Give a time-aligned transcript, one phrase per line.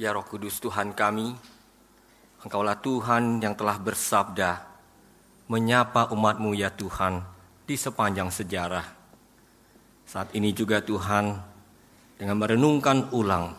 [0.00, 1.36] Ya Roh Kudus Tuhan kami,
[2.40, 4.64] Engkaulah Tuhan yang telah bersabda,
[5.44, 7.20] menyapa umatmu ya Tuhan
[7.68, 8.96] di sepanjang sejarah.
[10.08, 11.36] Saat ini juga Tuhan,
[12.16, 13.52] dengan merenungkan ulang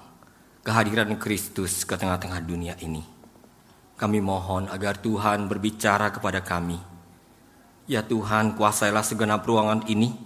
[0.66, 3.06] kehadiran Kristus ke tengah-tengah dunia ini.
[3.94, 6.82] Kami mohon agar Tuhan berbicara kepada kami.
[7.86, 10.18] Ya Tuhan, kuasailah segenap ruangan ini,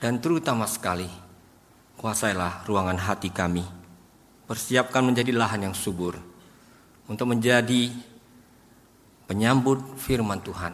[0.00, 1.12] dan terutama sekali,
[2.00, 3.77] kuasailah ruangan hati kami
[4.48, 6.16] persiapkan menjadi lahan yang subur
[7.04, 7.92] untuk menjadi
[9.28, 10.72] penyambut firman Tuhan.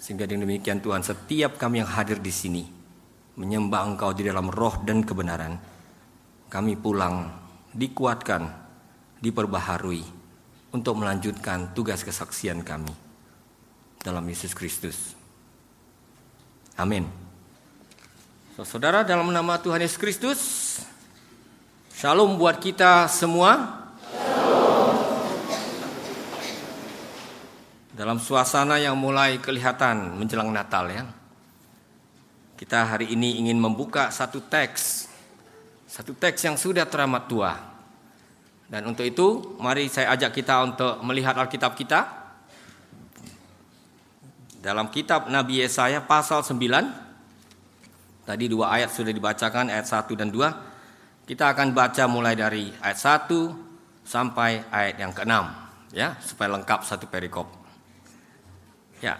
[0.00, 2.64] Sehingga dengan demikian Tuhan setiap kami yang hadir di sini
[3.36, 5.60] menyembah Engkau di dalam roh dan kebenaran.
[6.48, 7.28] Kami pulang
[7.76, 8.48] dikuatkan,
[9.20, 10.04] diperbaharui
[10.72, 12.92] untuk melanjutkan tugas kesaksian kami
[14.00, 15.18] dalam Yesus Kristus.
[16.78, 17.08] Amin.
[18.56, 20.40] Saudara dalam nama Tuhan Yesus Kristus,
[21.96, 23.72] Shalom buat kita semua.
[27.96, 31.08] Dalam suasana yang mulai kelihatan menjelang Natal ya.
[32.60, 35.08] Kita hari ini ingin membuka satu teks.
[35.88, 37.56] Satu teks yang sudah teramat tua.
[38.68, 42.12] Dan untuk itu mari saya ajak kita untuk melihat Alkitab kita.
[44.60, 46.60] Dalam kitab Nabi Yesaya pasal 9.
[48.28, 50.75] Tadi dua ayat sudah dibacakan ayat 1 dan 2.
[51.26, 55.34] Kita akan baca mulai dari ayat 1 sampai ayat yang ke-6
[55.90, 57.50] ya, supaya lengkap satu perikop.
[59.02, 59.18] Ya.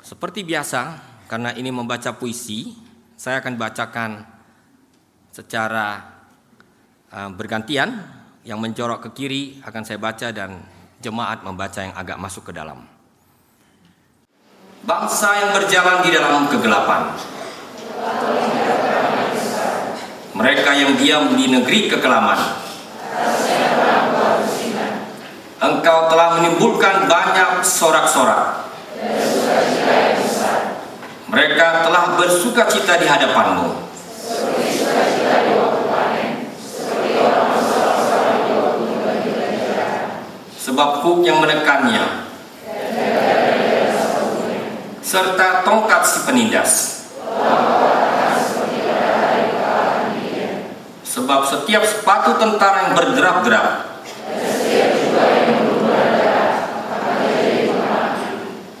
[0.00, 0.96] Seperti biasa,
[1.28, 2.72] karena ini membaca puisi,
[3.12, 4.24] saya akan bacakan
[5.36, 6.16] secara
[7.12, 8.00] uh, bergantian
[8.40, 10.64] yang menjorok ke kiri akan saya baca dan
[11.04, 12.88] jemaat membaca yang agak masuk ke dalam.
[14.80, 17.12] Bangsa yang berjalan di dalam kegelapan
[20.38, 22.62] mereka yang diam di negeri kekelaman.
[25.58, 28.70] Engkau telah menimbulkan banyak sorak-sorak.
[31.26, 33.90] Mereka telah bersuka cita di hadapanmu.
[40.54, 42.30] Sebab kuk yang menekannya
[45.02, 46.97] serta tongkat si penindas.
[51.28, 54.00] Sebab setiap sepatu tentara yang berderap-derap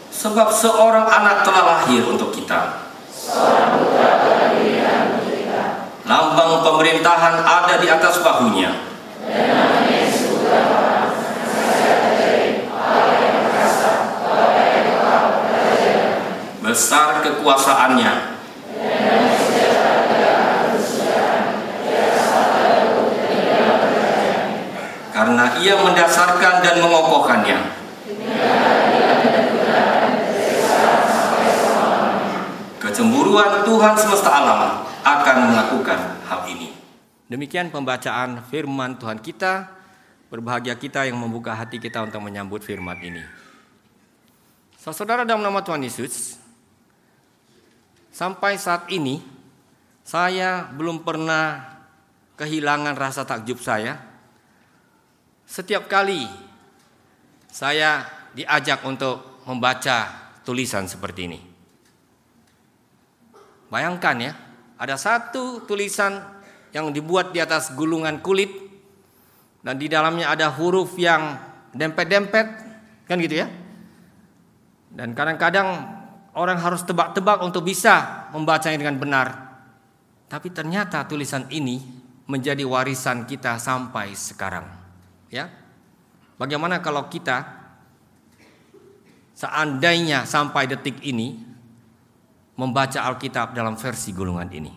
[0.08, 2.88] Sebab seorang anak telah lahir untuk kita.
[6.08, 8.72] Lambang pemerintahan ada di atas bahunya.
[16.64, 18.37] Besar kekuasaannya
[25.18, 27.58] karena ia mendasarkan dan mengokohkannya.
[32.78, 36.70] Kecemburuan Tuhan semesta alam akan melakukan hal ini.
[37.26, 39.74] Demikian pembacaan firman Tuhan kita.
[40.30, 43.24] Berbahagia kita yang membuka hati kita untuk menyambut firman ini.
[44.78, 46.36] Saudara dalam nama Tuhan Yesus,
[48.12, 49.24] sampai saat ini
[50.04, 51.64] saya belum pernah
[52.36, 54.07] kehilangan rasa takjub saya
[55.48, 56.28] setiap kali
[57.48, 58.04] saya
[58.36, 61.40] diajak untuk membaca tulisan seperti ini.
[63.72, 64.32] Bayangkan ya,
[64.76, 66.20] ada satu tulisan
[66.76, 68.52] yang dibuat di atas gulungan kulit
[69.64, 71.40] dan di dalamnya ada huruf yang
[71.72, 72.46] dempet-dempet,
[73.08, 73.48] kan gitu ya.
[74.92, 75.68] Dan kadang-kadang
[76.36, 79.28] orang harus tebak-tebak untuk bisa membacanya dengan benar.
[80.28, 81.80] Tapi ternyata tulisan ini
[82.28, 84.87] menjadi warisan kita sampai sekarang.
[85.28, 85.52] Ya.
[86.40, 87.44] Bagaimana kalau kita
[89.36, 91.38] seandainya sampai detik ini
[92.58, 94.72] membaca Alkitab dalam versi gulungan ini?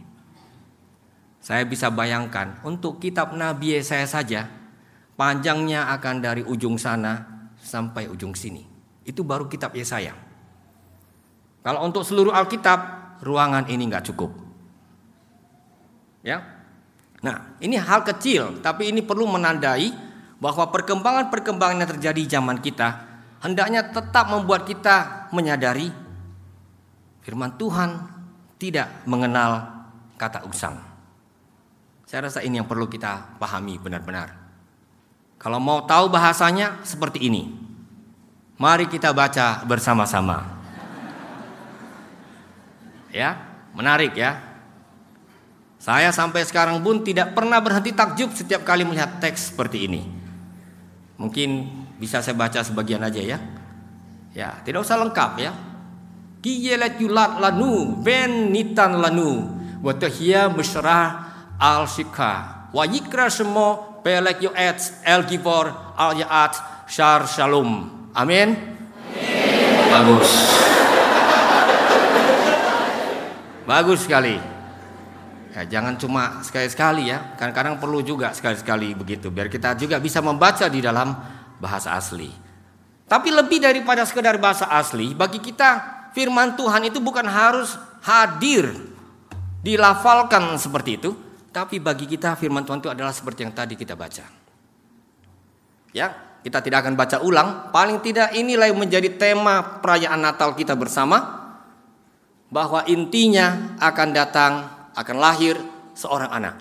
[1.41, 4.45] Saya bisa bayangkan untuk kitab Nabi Yesaya saja
[5.17, 7.25] panjangnya akan dari ujung sana
[7.57, 8.65] sampai ujung sini.
[9.05, 10.13] Itu baru kitab Yesaya.
[11.61, 12.79] Kalau untuk seluruh Alkitab,
[13.21, 14.33] ruangan ini nggak cukup.
[16.25, 16.41] Ya.
[17.21, 19.93] Nah, ini hal kecil, tapi ini perlu menandai
[20.41, 23.05] bahwa perkembangan-perkembangan yang terjadi zaman kita
[23.45, 25.93] hendaknya tetap membuat kita menyadari
[27.21, 28.09] firman Tuhan
[28.57, 29.85] tidak mengenal
[30.17, 30.77] kata usang.
[32.05, 34.37] Saya rasa ini yang perlu kita pahami benar-benar.
[35.41, 37.49] Kalau mau tahu bahasanya seperti ini.
[38.61, 40.45] Mari kita baca bersama-sama.
[43.09, 43.41] Ya,
[43.73, 44.37] menarik ya.
[45.81, 50.20] Saya sampai sekarang pun tidak pernah berhenti takjub setiap kali melihat teks seperti ini.
[51.21, 51.69] Mungkin
[52.01, 53.37] bisa saya baca sebagian aja ya.
[54.33, 55.53] Ya, tidak usah lengkap ya.
[56.41, 59.45] Kiyelet yulat lanu ben nitan lanu
[59.85, 61.29] watahia mesra
[61.61, 66.57] al shika wa yikra semo pelek yu'at el givor al yaat
[66.89, 67.85] syar shalom.
[68.17, 68.57] Amin.
[69.93, 70.31] Bagus.
[73.69, 74.60] Bagus sekali.
[75.51, 77.35] Ya, jangan cuma sekali-sekali ya.
[77.35, 81.11] Kadang-kadang perlu juga sekali-sekali begitu biar kita juga bisa membaca di dalam
[81.59, 82.31] bahasa asli.
[83.11, 87.75] Tapi lebih daripada sekedar bahasa asli, bagi kita firman Tuhan itu bukan harus
[88.07, 88.71] hadir
[89.59, 91.11] dilafalkan seperti itu,
[91.51, 94.23] tapi bagi kita firman Tuhan itu adalah seperti yang tadi kita baca.
[95.91, 96.07] Ya,
[96.41, 101.43] kita tidak akan baca ulang, paling tidak inilah yang menjadi tema perayaan Natal kita bersama
[102.47, 104.51] bahwa intinya akan datang,
[104.95, 105.59] akan lahir
[105.93, 106.55] seorang anak.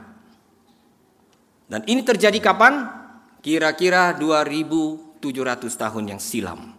[1.70, 2.86] Dan ini terjadi kapan?
[3.40, 6.72] Kira-kira 2000 700 tahun yang silam.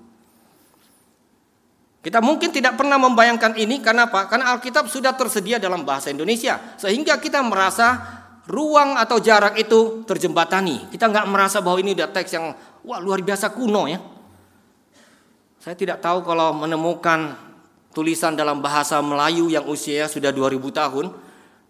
[2.02, 4.26] Kita mungkin tidak pernah membayangkan ini karena apa?
[4.26, 8.02] Karena Alkitab sudah tersedia dalam bahasa Indonesia sehingga kita merasa
[8.50, 10.90] ruang atau jarak itu terjembatani.
[10.90, 14.02] Kita nggak merasa bahwa ini udah teks yang wah luar biasa kuno ya.
[15.62, 17.38] Saya tidak tahu kalau menemukan
[17.94, 21.06] tulisan dalam bahasa Melayu yang usianya sudah 2000 tahun,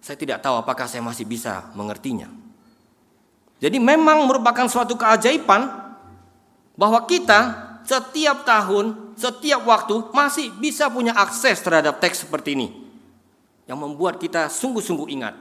[0.01, 2.25] saya tidak tahu apakah saya masih bisa mengertinya.
[3.61, 5.69] Jadi memang merupakan suatu keajaiban
[6.73, 12.67] bahwa kita setiap tahun, setiap waktu masih bisa punya akses terhadap teks seperti ini.
[13.69, 15.37] Yang membuat kita sungguh-sungguh ingat.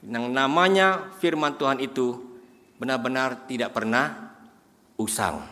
[0.00, 2.16] Yang namanya firman Tuhan itu
[2.80, 4.32] benar-benar tidak pernah
[4.96, 5.44] usang.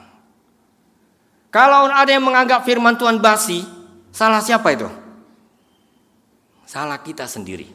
[1.53, 3.63] Kalau ada yang menganggap firman Tuhan basi,
[4.09, 5.04] salah siapa itu?
[6.65, 7.69] Salah kita sendiri.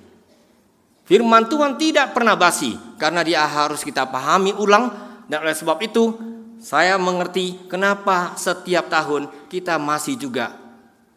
[1.09, 4.93] Firman Tuhan tidak pernah basi karena dia harus kita pahami ulang
[5.25, 6.13] dan oleh sebab itu
[6.61, 10.53] saya mengerti kenapa setiap tahun kita masih juga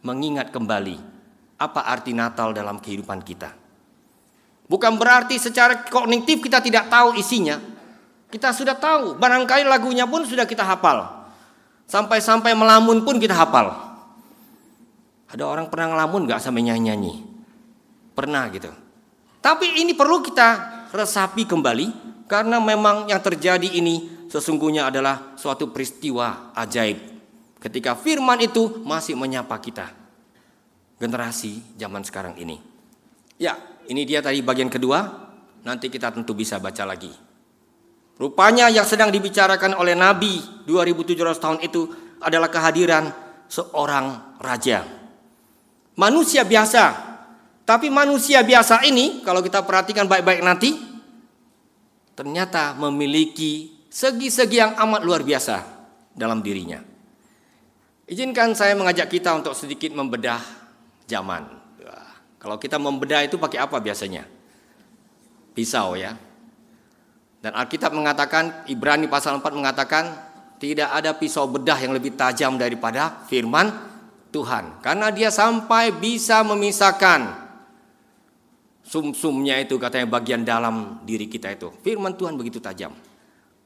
[0.01, 0.97] mengingat kembali
[1.61, 3.53] apa arti Natal dalam kehidupan kita.
[4.65, 7.61] Bukan berarti secara kognitif kita tidak tahu isinya.
[8.33, 11.29] Kita sudah tahu, barangkali lagunya pun sudah kita hafal.
[11.85, 13.77] Sampai-sampai melamun pun kita hafal.
[15.29, 17.32] Ada orang pernah ngelamun gak sampai nyanyi-nyanyi?
[18.13, 18.71] Pernah gitu.
[19.43, 20.49] Tapi ini perlu kita
[20.93, 21.87] resapi kembali
[22.29, 26.97] karena memang yang terjadi ini sesungguhnya adalah suatu peristiwa ajaib.
[27.61, 29.91] Ketika firman itu masih menyapa kita.
[30.97, 32.63] Generasi zaman sekarang ini.
[33.37, 33.59] Ya,
[33.91, 35.29] ini dia tadi bagian kedua.
[35.63, 37.11] Nanti kita tentu bisa baca lagi.
[38.19, 41.91] Rupanya yang sedang dibicarakan oleh Nabi 2700 tahun itu
[42.23, 43.11] adalah kehadiran
[43.51, 44.87] seorang raja.
[45.99, 47.12] Manusia biasa.
[47.73, 50.77] Tapi manusia biasa ini kalau kita perhatikan baik-baik nanti
[52.13, 55.57] ternyata memiliki segi-segi yang amat luar biasa
[56.13, 56.85] dalam dirinya.
[58.05, 60.45] Izinkan saya mengajak kita untuk sedikit membedah
[61.09, 61.49] zaman.
[62.37, 64.29] Kalau kita membedah itu pakai apa biasanya?
[65.57, 66.13] Pisau ya.
[67.41, 70.13] Dan Alkitab mengatakan, Ibrani pasal 4 mengatakan,
[70.61, 73.73] tidak ada pisau bedah yang lebih tajam daripada firman
[74.29, 74.85] Tuhan.
[74.85, 77.42] Karena dia sampai bisa memisahkan
[78.93, 81.73] sumsumnya itu katanya bagian dalam diri kita itu.
[81.81, 82.93] Firman Tuhan begitu tajam.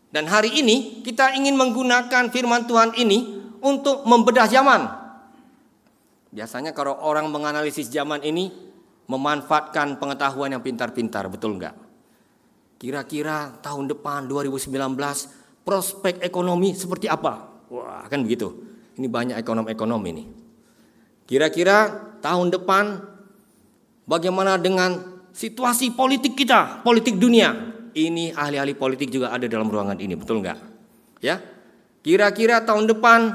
[0.07, 4.87] Dan hari ini kita ingin menggunakan firman Tuhan ini untuk membedah zaman.
[6.31, 8.55] Biasanya kalau orang menganalisis zaman ini
[9.11, 11.75] memanfaatkan pengetahuan yang pintar-pintar, betul enggak?
[12.79, 14.71] Kira-kira tahun depan 2019
[15.67, 17.67] prospek ekonomi seperti apa?
[17.73, 18.55] Wah, kan begitu.
[18.95, 20.25] Ini banyak ekonom-ekonom ini.
[21.27, 21.91] Kira-kira
[22.23, 23.03] tahun depan
[24.07, 27.77] bagaimana dengan situasi politik kita, politik dunia?
[27.97, 30.59] ini ahli-ahli politik juga ada dalam ruangan ini, betul nggak?
[31.25, 31.41] Ya,
[32.05, 33.33] kira-kira tahun depan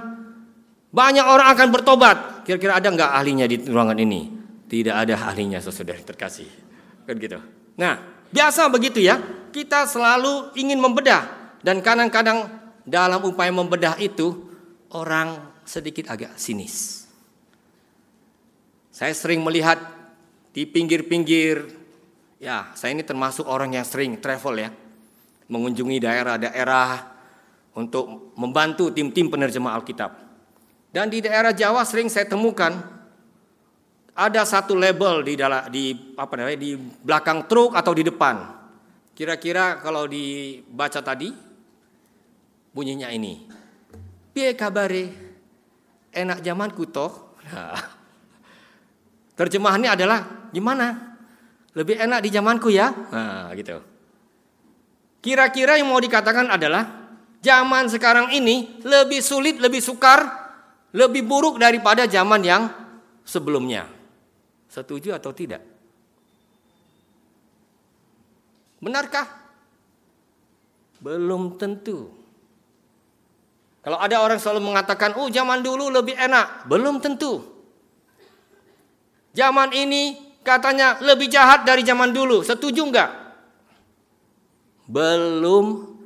[0.93, 2.17] banyak orang akan bertobat.
[2.45, 4.29] Kira-kira ada nggak ahlinya di ruangan ini?
[4.69, 6.47] Tidak ada ahlinya, saudara terkasih.
[7.09, 7.41] Kan gitu.
[7.75, 7.97] Nah,
[8.29, 9.17] biasa begitu ya.
[9.51, 12.47] Kita selalu ingin membedah dan kadang-kadang
[12.87, 14.47] dalam upaya membedah itu
[14.95, 15.35] orang
[15.67, 17.03] sedikit agak sinis.
[18.95, 19.75] Saya sering melihat
[20.55, 21.80] di pinggir-pinggir
[22.41, 24.73] Ya, saya ini termasuk orang yang sering travel ya.
[25.45, 27.05] Mengunjungi daerah-daerah
[27.77, 30.09] untuk membantu tim-tim penerjemah Alkitab.
[30.89, 32.81] Dan di daerah Jawa sering saya temukan
[34.17, 36.73] ada satu label di dalam di apa namanya di
[37.05, 38.57] belakang truk atau di depan.
[39.13, 41.29] Kira-kira kalau dibaca tadi
[42.73, 43.45] bunyinya ini.
[44.33, 45.13] Piye kabare?
[46.09, 47.37] Enak zaman kuto.
[47.53, 47.77] Nah,
[49.37, 51.10] terjemahannya adalah gimana?
[51.71, 52.91] Lebih enak di zamanku ya.
[52.91, 53.79] Nah, gitu.
[55.21, 56.83] Kira-kira yang mau dikatakan adalah
[57.39, 60.25] zaman sekarang ini lebih sulit, lebih sukar,
[60.91, 62.67] lebih buruk daripada zaman yang
[63.23, 63.87] sebelumnya.
[64.67, 65.63] Setuju atau tidak?
[68.81, 69.29] Benarkah?
[70.99, 72.09] Belum tentu.
[73.81, 77.41] Kalau ada orang selalu mengatakan, "Oh, zaman dulu lebih enak." Belum tentu.
[79.33, 82.41] Zaman ini katanya lebih jahat dari zaman dulu.
[82.41, 83.09] Setuju enggak?
[84.89, 85.97] Belum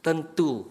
[0.00, 0.66] tentu.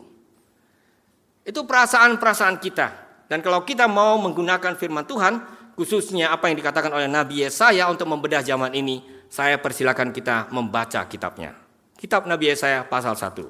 [1.46, 2.88] Itu perasaan-perasaan kita.
[3.32, 5.40] Dan kalau kita mau menggunakan firman Tuhan,
[5.80, 9.02] khususnya apa yang dikatakan oleh Nabi Yesaya untuk membedah zaman ini,
[9.32, 11.56] saya persilakan kita membaca kitabnya.
[11.96, 13.48] Kitab Nabi Yesaya pasal 1.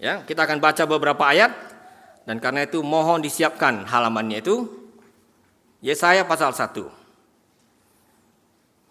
[0.00, 1.52] Ya, kita akan baca beberapa ayat
[2.24, 4.64] dan karena itu mohon disiapkan halamannya itu
[5.84, 6.99] Yesaya pasal 1.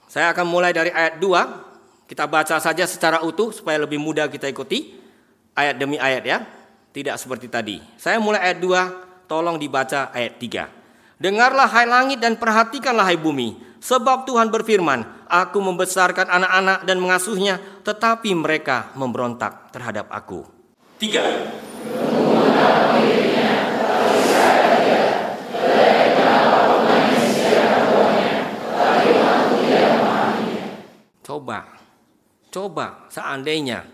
[0.09, 2.09] Saya akan mulai dari ayat 2.
[2.09, 4.97] Kita baca saja secara utuh supaya lebih mudah kita ikuti
[5.53, 6.41] ayat demi ayat ya.
[6.89, 7.77] Tidak seperti tadi.
[8.01, 11.21] Saya mulai ayat 2, tolong dibaca ayat 3.
[11.21, 17.61] Dengarlah hai langit dan perhatikanlah hai bumi, sebab Tuhan berfirman, Aku membesarkan anak-anak dan mengasuhnya,
[17.85, 20.41] tetapi mereka memberontak terhadap aku.
[20.97, 21.21] Tiga.
[31.39, 31.72] Coba,
[32.51, 33.88] coba seandainya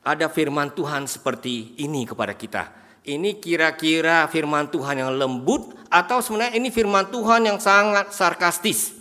[0.00, 2.72] ada firman Tuhan seperti ini kepada kita.
[3.04, 8.96] Ini kira-kira firman Tuhan yang lembut atau sebenarnya ini firman Tuhan yang sangat sarkastis.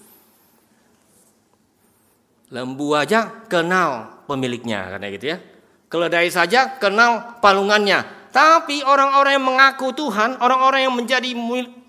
[2.52, 5.38] Lembu aja kenal pemiliknya karena gitu ya.
[5.88, 8.04] Keledai saja kenal palungannya.
[8.36, 11.32] Tapi orang-orang yang mengaku Tuhan, orang-orang yang menjadi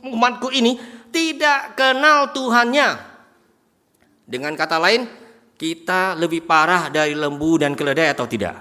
[0.07, 0.79] umatku ini
[1.11, 3.03] tidak kenal Tuhannya.
[4.31, 5.24] Dengan kata lain,
[5.55, 8.57] kita lebih parah dari lembu dan keledai atau tidak?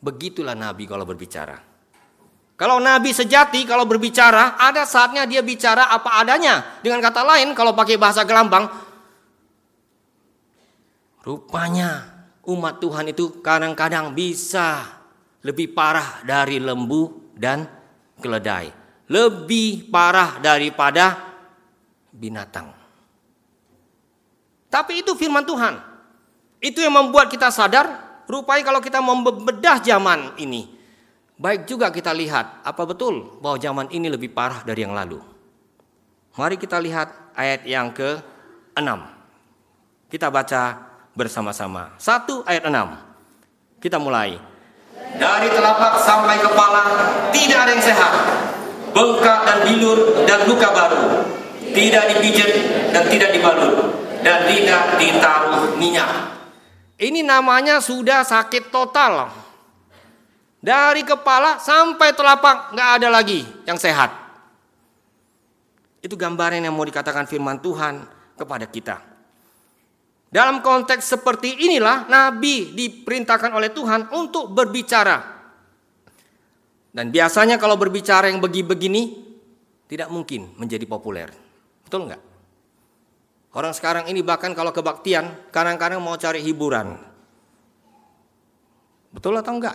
[0.00, 1.70] Begitulah Nabi kalau berbicara.
[2.60, 6.80] Kalau Nabi sejati, kalau berbicara, ada saatnya dia bicara apa adanya.
[6.84, 8.68] Dengan kata lain, kalau pakai bahasa gelambang,
[11.24, 14.84] rupanya umat Tuhan itu kadang-kadang bisa
[15.40, 17.64] lebih parah dari lembu dan
[18.20, 18.68] keledai.
[19.08, 21.16] Lebih parah daripada
[22.12, 22.79] binatang.
[24.70, 25.82] Tapi itu firman Tuhan.
[26.62, 27.90] Itu yang membuat kita sadar,
[28.30, 30.70] rupanya kalau kita membedah zaman ini,
[31.34, 35.18] baik juga kita lihat apa betul bahwa zaman ini lebih parah dari yang lalu.
[36.38, 38.88] Mari kita lihat ayat yang ke-6.
[40.06, 40.62] Kita baca
[41.18, 41.98] bersama-sama.
[41.98, 42.94] Satu ayat enam.
[43.82, 44.38] Kita mulai.
[45.18, 46.82] Dari telapak sampai kepala
[47.34, 48.12] tidak ada yang sehat.
[48.94, 51.26] Bengkak dan bilur dan luka baru.
[51.70, 52.50] Tidak dipijat
[52.94, 53.74] dan tidak dibalut.
[54.20, 56.10] Dan tidak ditaruh minyak.
[57.00, 59.32] Ini namanya sudah sakit total.
[60.60, 64.12] Dari kepala sampai telapak nggak ada lagi yang sehat.
[66.04, 68.04] Itu gambaran yang mau dikatakan firman Tuhan
[68.36, 68.96] kepada kita.
[70.30, 75.40] Dalam konteks seperti inilah Nabi diperintahkan oleh Tuhan untuk berbicara.
[76.92, 79.02] Dan biasanya kalau berbicara yang begini-begini
[79.90, 81.34] tidak mungkin menjadi populer.
[81.82, 82.29] Betul nggak?
[83.50, 86.94] Orang sekarang ini bahkan kalau kebaktian kadang-kadang mau cari hiburan.
[89.10, 89.74] Betul atau enggak?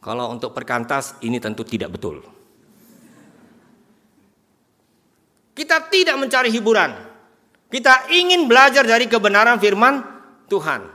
[0.00, 2.24] Kalau untuk perkantas ini tentu tidak betul.
[5.52, 6.96] Kita tidak mencari hiburan.
[7.68, 10.00] Kita ingin belajar dari kebenaran firman
[10.48, 10.88] Tuhan.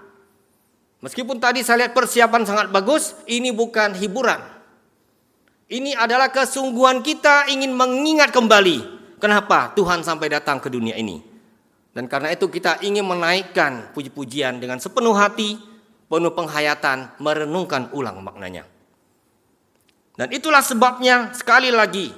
[1.01, 4.41] Meskipun tadi saya lihat persiapan sangat bagus, ini bukan hiburan.
[5.69, 11.21] Ini adalah kesungguhan kita ingin mengingat kembali kenapa Tuhan sampai datang ke dunia ini.
[11.93, 15.59] Dan karena itu kita ingin menaikkan puji-pujian dengan sepenuh hati,
[16.09, 18.65] penuh penghayatan, merenungkan ulang maknanya.
[20.15, 22.11] Dan itulah sebabnya sekali lagi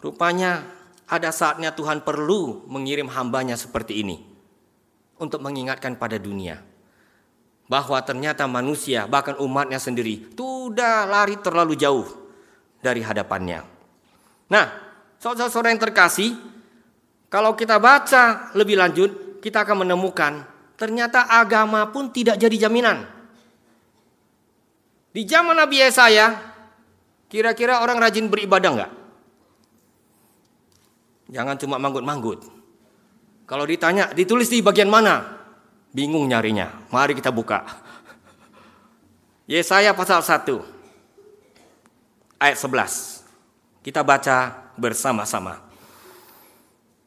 [0.00, 0.64] rupanya
[1.08, 4.22] ada saatnya Tuhan perlu mengirim hambanya seperti ini
[5.16, 6.60] untuk mengingatkan pada dunia
[7.66, 12.06] bahwa ternyata manusia bahkan umatnya sendiri sudah lari terlalu jauh
[12.82, 13.62] dari hadapannya.
[14.46, 14.85] Nah,
[15.20, 16.36] saudara-saudara yang terkasih,
[17.26, 20.46] kalau kita baca lebih lanjut, kita akan menemukan
[20.76, 23.08] ternyata agama pun tidak jadi jaminan.
[25.16, 26.36] Di zaman Nabi Yesaya,
[27.32, 28.92] kira-kira orang rajin beribadah enggak?
[31.32, 32.44] Jangan cuma manggut-manggut.
[33.48, 35.40] Kalau ditanya, ditulis di bagian mana?
[35.90, 36.68] Bingung nyarinya.
[36.92, 37.64] Mari kita buka.
[39.50, 40.76] Yesaya pasal 1
[42.36, 43.80] ayat 11.
[43.80, 45.60] Kita baca bersama-sama.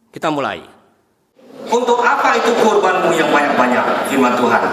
[0.10, 0.62] Kita mulai.
[1.70, 4.10] Untuk apa itu kurbanmu yang banyak-banyak?
[4.10, 4.64] Firman Tuhan.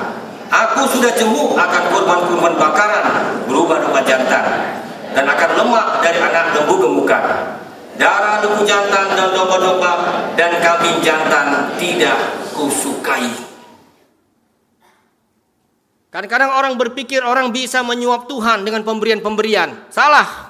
[0.46, 3.04] Aku sudah jemu akan kurban-kurban bakaran
[3.50, 4.44] berubah domba jantan
[5.12, 7.22] dan akan lemak dari anak lembu gemukan.
[7.96, 9.92] Darah lembu jantan dan domba-domba
[10.36, 12.16] dan kambing jantan tidak
[12.52, 13.26] kusukai.
[16.12, 19.92] Kadang-kadang orang berpikir orang bisa menyuap Tuhan dengan pemberian-pemberian.
[19.92, 20.45] Salah.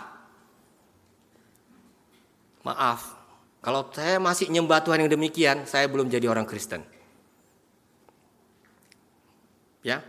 [2.67, 3.15] Maaf,
[3.63, 6.83] kalau saya masih nyembah Tuhan yang demikian, saya belum jadi orang Kristen.
[9.87, 10.03] Ya,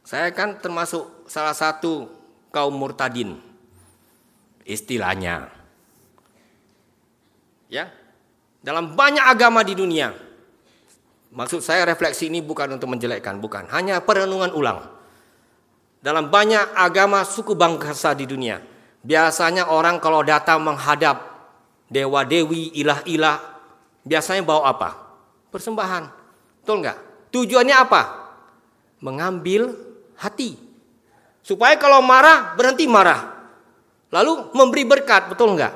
[0.00, 2.08] saya kan termasuk salah satu
[2.48, 3.36] kaum murtadin,
[4.64, 5.52] istilahnya.
[7.68, 7.92] Ya,
[8.64, 10.16] dalam banyak agama di dunia.
[11.28, 13.68] Maksud saya refleksi ini bukan untuk menjelekkan, bukan.
[13.68, 14.88] Hanya perenungan ulang.
[16.00, 18.64] Dalam banyak agama suku bangsa di dunia,
[19.04, 21.27] biasanya orang kalau datang menghadap
[21.88, 23.40] dewa dewi, ilah ilah,
[24.04, 24.90] biasanya bawa apa?
[25.48, 26.04] Persembahan.
[26.62, 26.98] Betul nggak?
[27.32, 28.02] Tujuannya apa?
[29.00, 29.72] Mengambil
[30.20, 30.56] hati.
[31.40, 33.36] Supaya kalau marah berhenti marah.
[34.12, 35.74] Lalu memberi berkat, betul nggak?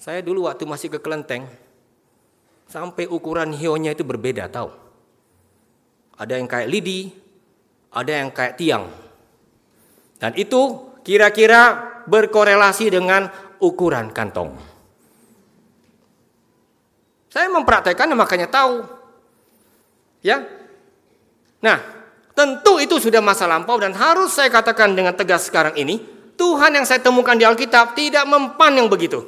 [0.00, 1.44] Saya dulu waktu masih ke Kelenteng,
[2.64, 4.72] sampai ukuran hionya itu berbeda, tahu?
[6.16, 7.12] Ada yang kayak lidi,
[7.92, 8.88] ada yang kayak tiang.
[10.20, 13.28] Dan itu kira-kira berkorelasi dengan
[13.60, 14.56] ukuran kantong.
[17.30, 18.82] Saya mempraktekkan makanya tahu.
[20.20, 20.42] Ya.
[21.62, 21.78] Nah,
[22.34, 26.02] tentu itu sudah masa lampau dan harus saya katakan dengan tegas sekarang ini,
[26.34, 29.22] Tuhan yang saya temukan di Alkitab tidak mempan yang begitu.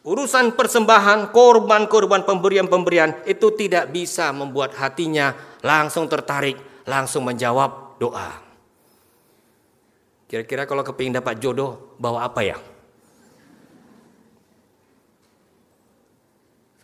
[0.00, 6.56] Urusan persembahan, korban-korban pemberian-pemberian itu tidak bisa membuat hatinya langsung tertarik,
[6.88, 8.49] langsung menjawab doa.
[10.30, 12.54] Kira-kira kalau kepingin dapat jodoh, bawa apa ya?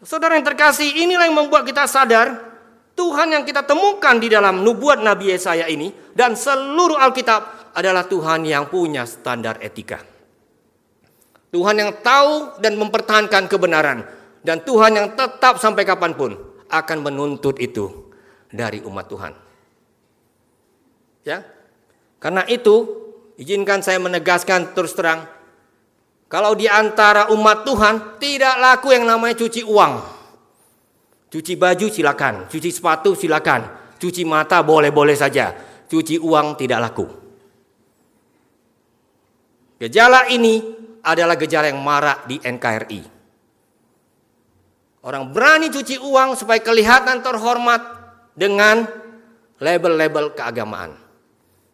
[0.02, 2.58] Saudara yang terkasih, inilah yang membuat kita sadar
[2.98, 8.42] Tuhan yang kita temukan di dalam nubuat Nabi Yesaya ini dan seluruh Alkitab adalah Tuhan
[8.48, 10.00] yang punya standar etika.
[11.54, 14.02] Tuhan yang tahu dan mempertahankan kebenaran
[14.42, 16.34] dan Tuhan yang tetap sampai kapan pun
[16.66, 18.10] akan menuntut itu
[18.50, 19.32] dari umat Tuhan.
[21.22, 21.44] Ya,
[22.16, 23.05] karena itu
[23.36, 25.28] Izinkan saya menegaskan terus terang.
[26.26, 29.94] Kalau di antara umat Tuhan tidak laku yang namanya cuci uang.
[31.30, 35.52] Cuci baju silakan, cuci sepatu silakan, cuci mata boleh-boleh saja.
[35.86, 37.06] Cuci uang tidak laku.
[39.76, 40.58] Gejala ini
[41.04, 43.00] adalah gejala yang marak di NKRI.
[45.06, 47.78] Orang berani cuci uang supaya kelihatan terhormat
[48.34, 48.82] dengan
[49.62, 51.05] label-label keagamaan.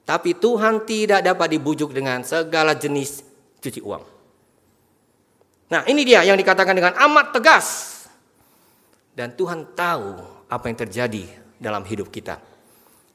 [0.02, 3.22] Tapi Tuhan tidak dapat dibujuk dengan segala jenis
[3.62, 4.02] cuci uang.
[5.72, 7.66] Nah, ini dia yang dikatakan dengan amat tegas.
[9.12, 11.24] Dan Tuhan tahu apa yang terjadi
[11.60, 12.40] dalam hidup kita.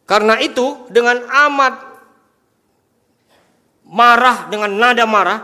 [0.08, 1.98] Karena itu, dengan amat
[3.88, 5.40] marah dengan nada marah,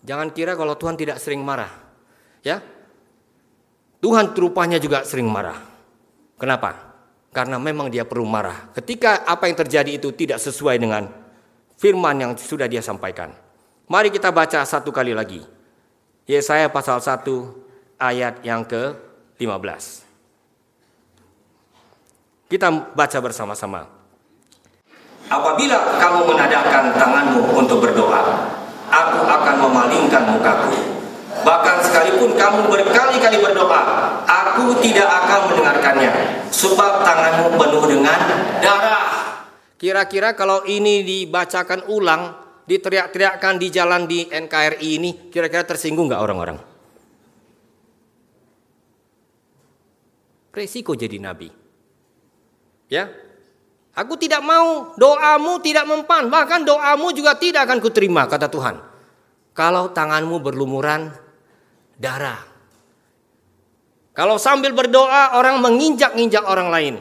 [0.00, 1.70] jangan kira kalau Tuhan tidak sering marah.
[2.40, 2.60] Ya.
[4.00, 5.56] Tuhan rupanya juga sering marah.
[6.36, 6.83] Kenapa?
[7.34, 8.70] Karena memang dia perlu marah.
[8.70, 11.10] Ketika apa yang terjadi itu tidak sesuai dengan
[11.74, 13.34] firman yang sudah dia sampaikan.
[13.90, 15.42] Mari kita baca satu kali lagi.
[16.30, 17.26] Yesaya pasal 1
[17.98, 20.06] ayat yang ke-15.
[22.48, 23.82] Kita baca bersama-sama.
[25.26, 28.22] Apabila kamu menadahkan tanganmu untuk berdoa,
[28.88, 30.93] aku akan memalingkan mukaku
[31.44, 33.80] Bahkan sekalipun kamu berkali-kali berdoa,
[34.24, 36.12] aku tidak akan mendengarkannya.
[36.48, 38.18] Sebab tanganmu penuh dengan
[38.64, 39.04] darah.
[39.76, 42.32] Kira-kira kalau ini dibacakan ulang,
[42.64, 46.58] diteriak-teriakkan di jalan di NKRI ini, kira-kira tersinggung nggak orang-orang?
[50.54, 51.50] Resiko jadi nabi.
[52.88, 53.10] Ya,
[53.94, 58.82] Aku tidak mau, doamu tidak mempan, bahkan doamu juga tidak akan kuterima, kata Tuhan.
[59.54, 61.14] Kalau tanganmu berlumuran
[62.04, 62.40] darah.
[64.12, 66.94] Kalau sambil berdoa orang menginjak-injak orang lain.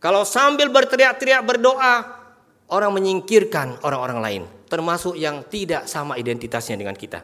[0.00, 2.20] Kalau sambil berteriak-teriak berdoa
[2.70, 7.20] orang menyingkirkan orang-orang lain, termasuk yang tidak sama identitasnya dengan kita.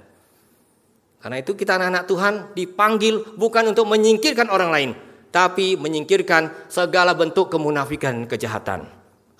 [1.22, 4.90] Karena itu kita anak-anak Tuhan dipanggil bukan untuk menyingkirkan orang lain,
[5.32, 8.84] tapi menyingkirkan segala bentuk kemunafikan kejahatan.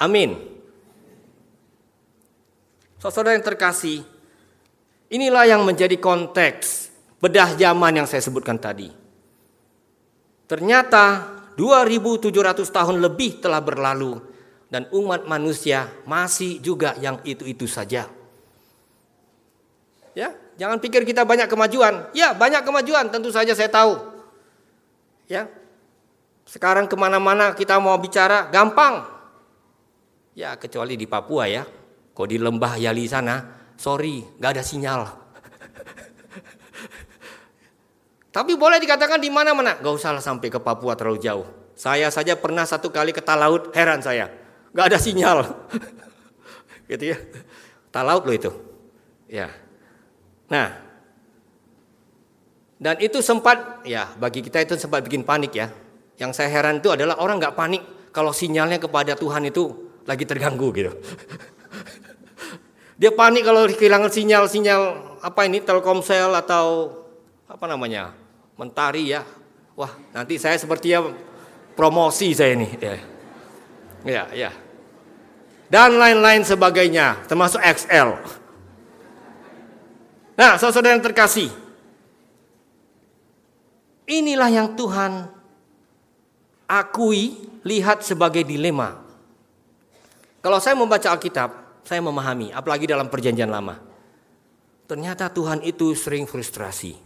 [0.01, 0.57] Amin.
[2.97, 4.01] Saudara yang terkasih,
[5.12, 8.90] inilah yang menjadi konteks bedah zaman yang saya sebutkan tadi.
[10.46, 12.31] Ternyata 2700
[12.68, 14.20] tahun lebih telah berlalu
[14.70, 18.07] dan umat manusia masih juga yang itu-itu saja.
[20.16, 22.09] Ya, Jangan pikir kita banyak kemajuan.
[22.16, 24.00] Ya, banyak kemajuan, tentu saja saya tahu.
[25.29, 25.52] Ya,
[26.48, 29.05] sekarang ke mana-mana kita mau bicara, gampang.
[30.33, 31.64] Ya, kecuali di Papua ya.
[32.16, 33.44] Kok di lembah Yali sana,
[33.76, 35.26] sorry, gak ada sinyal.
[38.37, 41.49] Tapi boleh dikatakan di mana-mana, gak usah sampai ke Papua terlalu jauh.
[41.72, 44.29] Saya saja pernah satu kali ke Talaut, heran saya,
[44.77, 45.57] gak ada sinyal.
[46.92, 47.18] gitu ya,
[47.88, 48.53] Talaut loh itu.
[49.33, 49.49] Ya,
[50.46, 50.79] Nah,
[52.79, 55.72] dan itu sempat ya bagi kita itu sempat bikin panik ya.
[56.16, 57.83] Yang saya heran itu adalah orang nggak panik
[58.14, 60.92] kalau sinyalnya kepada Tuhan itu lagi terganggu gitu.
[63.01, 64.83] Dia panik kalau kehilangan sinyal-sinyal
[65.20, 66.94] apa ini Telkomsel atau
[67.44, 68.26] apa namanya
[68.57, 69.23] Mentari ya.
[69.77, 71.05] Wah nanti saya seperti ya
[71.77, 72.69] promosi saya ini.
[72.81, 72.97] Ya,
[74.05, 74.25] ya.
[74.33, 74.51] ya.
[75.66, 78.16] Dan lain-lain sebagainya termasuk XL.
[80.37, 81.49] Nah, saudara yang terkasih,
[84.05, 85.33] inilah yang Tuhan
[86.69, 89.01] akui, lihat sebagai dilema.
[90.45, 93.81] Kalau saya membaca Alkitab, saya memahami, apalagi dalam Perjanjian Lama.
[94.87, 97.06] Ternyata Tuhan itu sering frustrasi.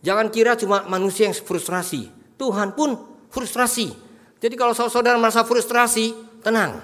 [0.00, 2.08] Jangan kira cuma manusia yang frustrasi,
[2.40, 2.96] Tuhan pun
[3.28, 3.92] frustrasi.
[4.40, 6.80] Jadi kalau saudara merasa frustrasi, tenang.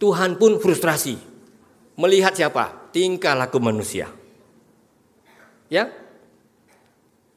[0.00, 1.20] Tuhan pun frustrasi.
[2.00, 2.84] Melihat siapa?
[2.94, 4.06] tingkah laku manusia.
[5.66, 5.90] Ya?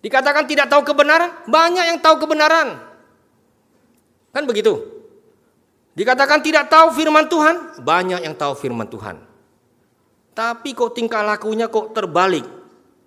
[0.06, 2.78] Dikatakan tidak tahu kebenaran, banyak yang tahu kebenaran.
[4.30, 4.78] Kan begitu?
[5.98, 9.18] Dikatakan tidak tahu firman Tuhan, banyak yang tahu firman Tuhan.
[10.38, 12.46] Tapi kok tingkah lakunya kok terbalik,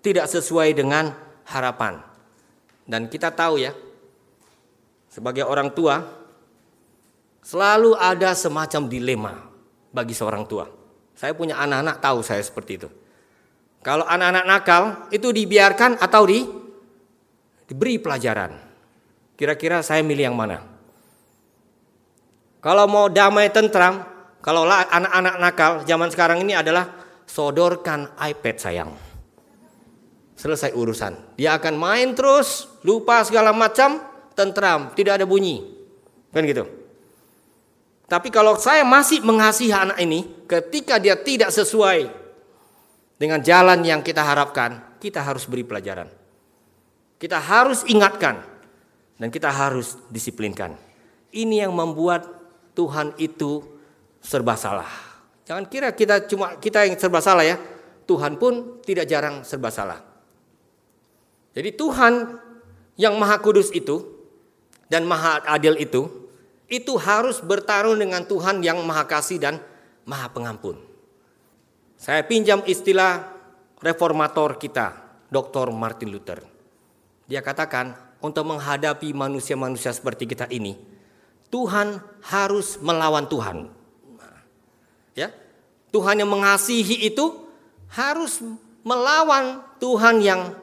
[0.03, 1.15] tidak sesuai dengan
[1.51, 1.99] harapan.
[2.87, 3.75] Dan kita tahu ya,
[5.11, 6.03] sebagai orang tua,
[7.43, 9.33] selalu ada semacam dilema
[9.91, 10.71] bagi seorang tua.
[11.19, 12.89] Saya punya anak-anak tahu saya seperti itu.
[13.83, 16.45] Kalau anak-anak nakal itu dibiarkan atau di
[17.69, 18.57] diberi pelajaran.
[19.39, 20.61] Kira-kira saya milih yang mana?
[22.61, 24.05] Kalau mau damai tentram,
[24.45, 26.93] kalau anak-anak nakal zaman sekarang ini adalah
[27.25, 29.10] sodorkan iPad sayang.
[30.41, 31.37] Selesai urusan.
[31.37, 34.01] Dia akan main terus, lupa segala macam,
[34.33, 35.61] tentram, tidak ada bunyi.
[36.33, 36.65] Kan gitu.
[38.09, 42.09] Tapi kalau saya masih mengasihi anak ini, ketika dia tidak sesuai
[43.21, 46.09] dengan jalan yang kita harapkan, kita harus beri pelajaran.
[47.21, 48.41] Kita harus ingatkan
[49.21, 50.73] dan kita harus disiplinkan.
[51.31, 52.25] Ini yang membuat
[52.73, 53.61] Tuhan itu
[54.25, 54.91] serba salah.
[55.45, 57.61] Jangan kira kita cuma kita yang serba salah ya.
[58.09, 60.10] Tuhan pun tidak jarang serba salah.
[61.51, 62.39] Jadi Tuhan
[62.95, 64.07] yang Maha Kudus itu
[64.87, 66.31] dan Maha Adil itu
[66.71, 69.59] itu harus bertarung dengan Tuhan yang Maha Kasih dan
[70.07, 70.79] Maha Pengampun.
[71.99, 73.27] Saya pinjam istilah
[73.83, 74.95] reformator kita,
[75.29, 75.75] Dr.
[75.75, 76.41] Martin Luther.
[77.27, 80.77] Dia katakan, untuk menghadapi manusia-manusia seperti kita ini,
[81.51, 83.69] Tuhan harus melawan Tuhan.
[85.19, 85.35] Ya,
[85.91, 87.51] Tuhan yang mengasihi itu
[87.91, 88.39] harus
[88.87, 90.55] melawan Tuhan yang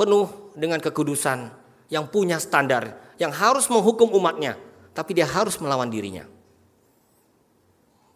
[0.00, 1.52] penuh dengan kekudusan,
[1.92, 4.56] yang punya standar, yang harus menghukum umatnya
[5.00, 6.26] tapi dia harus melawan dirinya.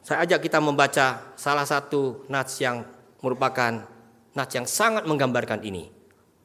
[0.04, 2.84] Saya ajak kita membaca salah satu nats yang
[3.24, 3.88] merupakan
[4.36, 5.88] nats yang sangat menggambarkan ini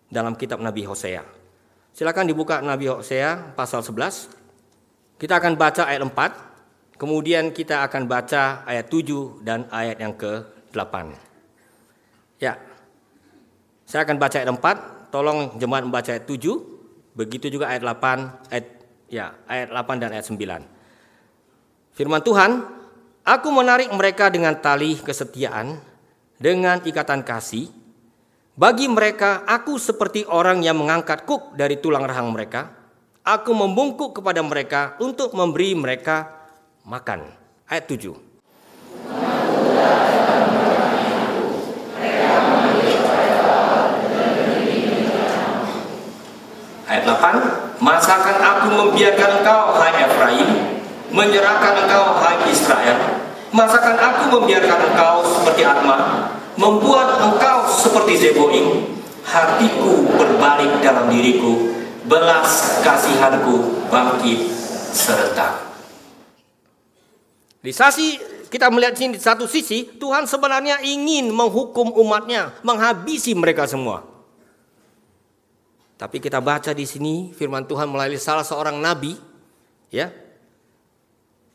[0.07, 1.27] dalam kitab Nabi Hosea.
[1.91, 5.19] Silakan dibuka Nabi Hosea pasal 11.
[5.19, 10.95] Kita akan baca ayat 4, kemudian kita akan baca ayat 7 dan ayat yang ke-8.
[12.39, 12.55] Ya.
[13.83, 16.37] Saya akan baca ayat 4, tolong jemaat membaca ayat 7,
[17.13, 18.67] begitu juga ayat 8, ayat
[19.09, 20.37] Ya, ayat 8 dan ayat 9.
[21.97, 22.61] Firman Tuhan,
[23.29, 25.77] Aku menarik mereka dengan tali kesetiaan,
[26.41, 27.69] dengan ikatan kasih.
[28.57, 32.73] Bagi mereka, aku seperti orang yang mengangkat kuk dari tulang rahang mereka.
[33.21, 36.49] Aku membungkuk kepada mereka untuk memberi mereka
[36.89, 37.29] makan.
[37.69, 38.17] Ayat 7.
[46.89, 47.83] Ayat 8.
[47.83, 50.49] Masakan aku membiarkan engkau, hai Efraim,
[51.11, 52.97] menyerahkan engkau, hai Israel?
[53.51, 58.95] Masakan aku membiarkan engkau seperti Atma, membuat engkau seperti Zeboim?
[59.23, 61.75] Hatiku berbalik dalam diriku,
[62.09, 64.49] belas kasihanku bangkit
[64.91, 65.69] serta.
[67.61, 68.17] Di sasi
[68.49, 74.08] kita melihat sini di satu sisi Tuhan sebenarnya ingin menghukum umatnya, menghabisi mereka semua.
[75.99, 79.19] Tapi kita baca di sini firman Tuhan melalui salah seorang nabi,
[79.91, 80.07] ya.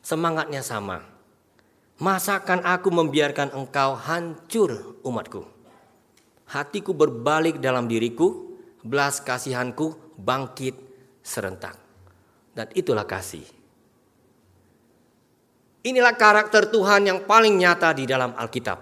[0.04, 1.00] Semangatnya sama.
[1.96, 5.48] Masakan aku membiarkan engkau hancur umatku.
[6.44, 10.76] Hatiku berbalik dalam diriku, belas kasihanku bangkit
[11.24, 11.80] serentak.
[12.52, 13.48] Dan itulah kasih.
[15.88, 18.76] Inilah karakter Tuhan yang paling nyata di dalam Alkitab.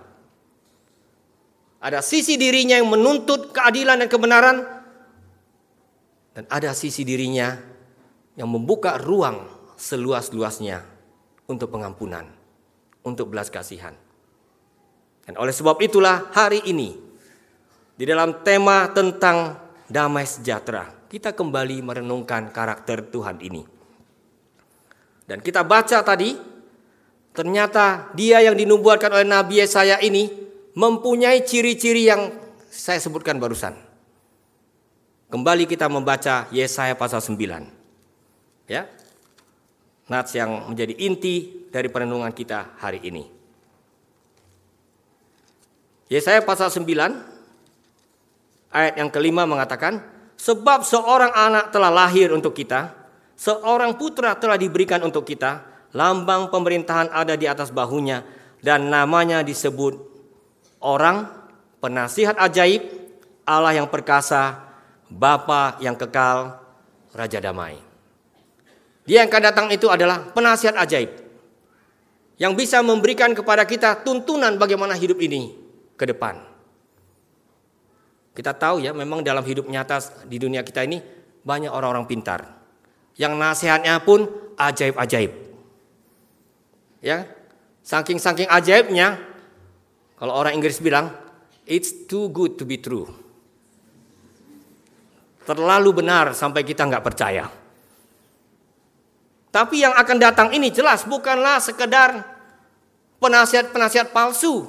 [1.79, 4.82] Ada sisi dirinya yang menuntut keadilan dan kebenaran,
[6.33, 7.57] dan ada sisi dirinya
[8.37, 9.45] yang membuka ruang
[9.77, 10.85] seluas-luasnya
[11.49, 12.29] untuk pengampunan,
[13.05, 13.92] untuk belas kasihan.
[15.23, 16.97] Dan oleh sebab itulah hari ini
[17.95, 23.62] di dalam tema tentang damai sejahtera, kita kembali merenungkan karakter Tuhan ini.
[25.29, 26.53] Dan kita baca tadi
[27.33, 30.29] Ternyata dia yang dinubuatkan oleh Nabi Yesaya ini
[30.77, 32.29] mempunyai ciri-ciri yang
[32.68, 33.73] saya sebutkan barusan.
[35.33, 38.68] Kembali kita membaca Yesaya pasal 9.
[38.68, 38.85] Ya.
[40.05, 43.25] Nats yang menjadi inti dari perenungan kita hari ini.
[46.12, 46.85] Yesaya pasal 9
[48.77, 50.05] ayat yang kelima mengatakan,
[50.37, 52.92] Sebab seorang anak telah lahir untuk kita,
[53.33, 55.64] seorang putra telah diberikan untuk kita,
[55.97, 58.21] lambang pemerintahan ada di atas bahunya
[58.61, 59.97] dan namanya disebut
[60.85, 61.25] orang
[61.81, 62.85] penasihat ajaib,
[63.49, 64.72] Allah yang perkasa,
[65.12, 66.57] Bapa yang kekal,
[67.12, 67.77] Raja damai.
[69.05, 71.11] Dia yang akan datang itu adalah penasihat ajaib
[72.40, 75.53] yang bisa memberikan kepada kita tuntunan bagaimana hidup ini
[76.01, 76.40] ke depan.
[78.33, 81.05] Kita tahu ya, memang dalam hidup nyata di dunia kita ini
[81.44, 82.48] banyak orang-orang pintar.
[83.20, 84.25] Yang nasihatnya pun
[84.57, 85.33] ajaib-ajaib.
[87.05, 87.29] Ya,
[87.85, 89.20] saking-saking ajaibnya,
[90.16, 91.12] kalau orang Inggris bilang,
[91.68, 93.22] it's too good to be true.
[95.42, 97.50] Terlalu benar sampai kita nggak percaya.
[99.52, 102.24] Tapi yang akan datang ini jelas bukanlah sekedar
[103.20, 104.64] penasihat-penasihat palsu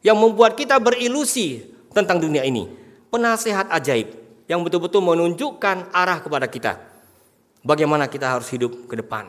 [0.00, 2.64] yang membuat kita berilusi tentang dunia ini.
[3.12, 4.08] Penasihat ajaib
[4.48, 6.80] yang betul-betul menunjukkan arah kepada kita.
[7.60, 9.28] Bagaimana kita harus hidup ke depan.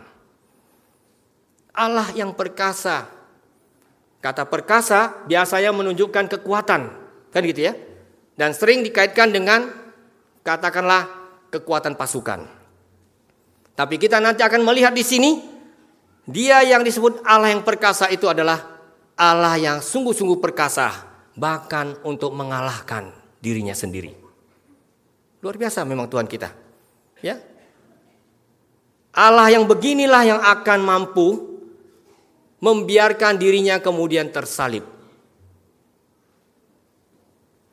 [1.76, 3.10] Allah yang perkasa.
[4.24, 6.82] Kata perkasa biasanya menunjukkan kekuatan,
[7.28, 7.76] kan gitu ya.
[8.40, 9.83] Dan sering dikaitkan dengan
[10.44, 11.08] katakanlah
[11.50, 12.46] kekuatan pasukan.
[13.74, 15.42] Tapi kita nanti akan melihat di sini
[16.30, 18.80] dia yang disebut Allah yang perkasa itu adalah
[19.18, 23.10] Allah yang sungguh-sungguh perkasa bahkan untuk mengalahkan
[23.42, 24.14] dirinya sendiri.
[25.42, 26.54] Luar biasa memang Tuhan kita.
[27.20, 27.42] Ya.
[29.14, 31.28] Allah yang beginilah yang akan mampu
[32.64, 34.88] membiarkan dirinya kemudian tersalib.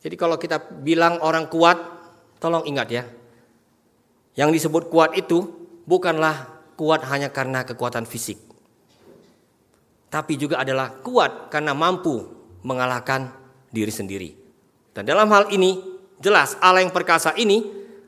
[0.01, 2.00] Jadi kalau kita bilang orang kuat,
[2.41, 3.03] tolong ingat ya.
[4.33, 5.45] Yang disebut kuat itu
[5.85, 8.41] bukanlah kuat hanya karena kekuatan fisik.
[10.09, 12.25] Tapi juga adalah kuat karena mampu
[12.65, 13.31] mengalahkan
[13.69, 14.29] diri sendiri.
[14.91, 15.79] Dan dalam hal ini
[16.19, 17.63] jelas Allah yang perkasa ini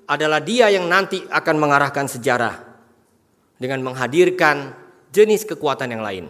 [0.09, 2.59] adalah dia yang nanti akan mengarahkan sejarah
[3.55, 4.75] dengan menghadirkan
[5.15, 6.27] jenis kekuatan yang lain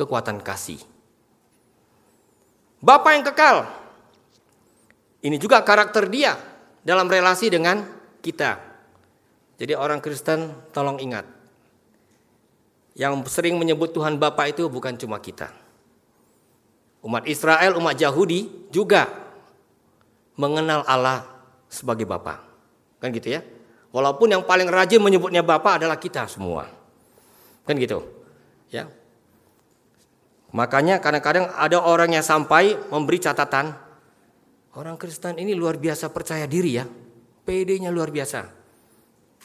[0.00, 0.80] kekuatan kasih.
[2.80, 3.56] Bapak yang kekal.
[5.20, 6.32] Ini juga karakter dia
[6.84, 7.84] dalam relasi dengan
[8.20, 8.60] kita.
[9.60, 11.28] Jadi orang Kristen tolong ingat.
[12.96, 15.52] Yang sering menyebut Tuhan Bapa itu bukan cuma kita.
[17.00, 19.08] Umat Israel, umat Yahudi juga
[20.36, 21.24] mengenal Allah
[21.68, 22.44] sebagai Bapa.
[23.00, 23.40] Kan gitu ya.
[23.90, 26.68] Walaupun yang paling rajin menyebutnya Bapa adalah kita semua.
[27.64, 28.04] Kan gitu.
[28.68, 28.88] Ya.
[30.50, 33.76] Makanya kadang-kadang ada orang yang sampai memberi catatan,
[34.76, 36.84] orang Kristen ini luar biasa percaya diri ya,
[37.46, 38.46] PD-nya luar biasa.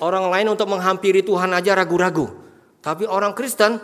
[0.03, 2.27] Orang lain untuk menghampiri Tuhan aja ragu-ragu,
[2.83, 3.79] tapi orang Kristen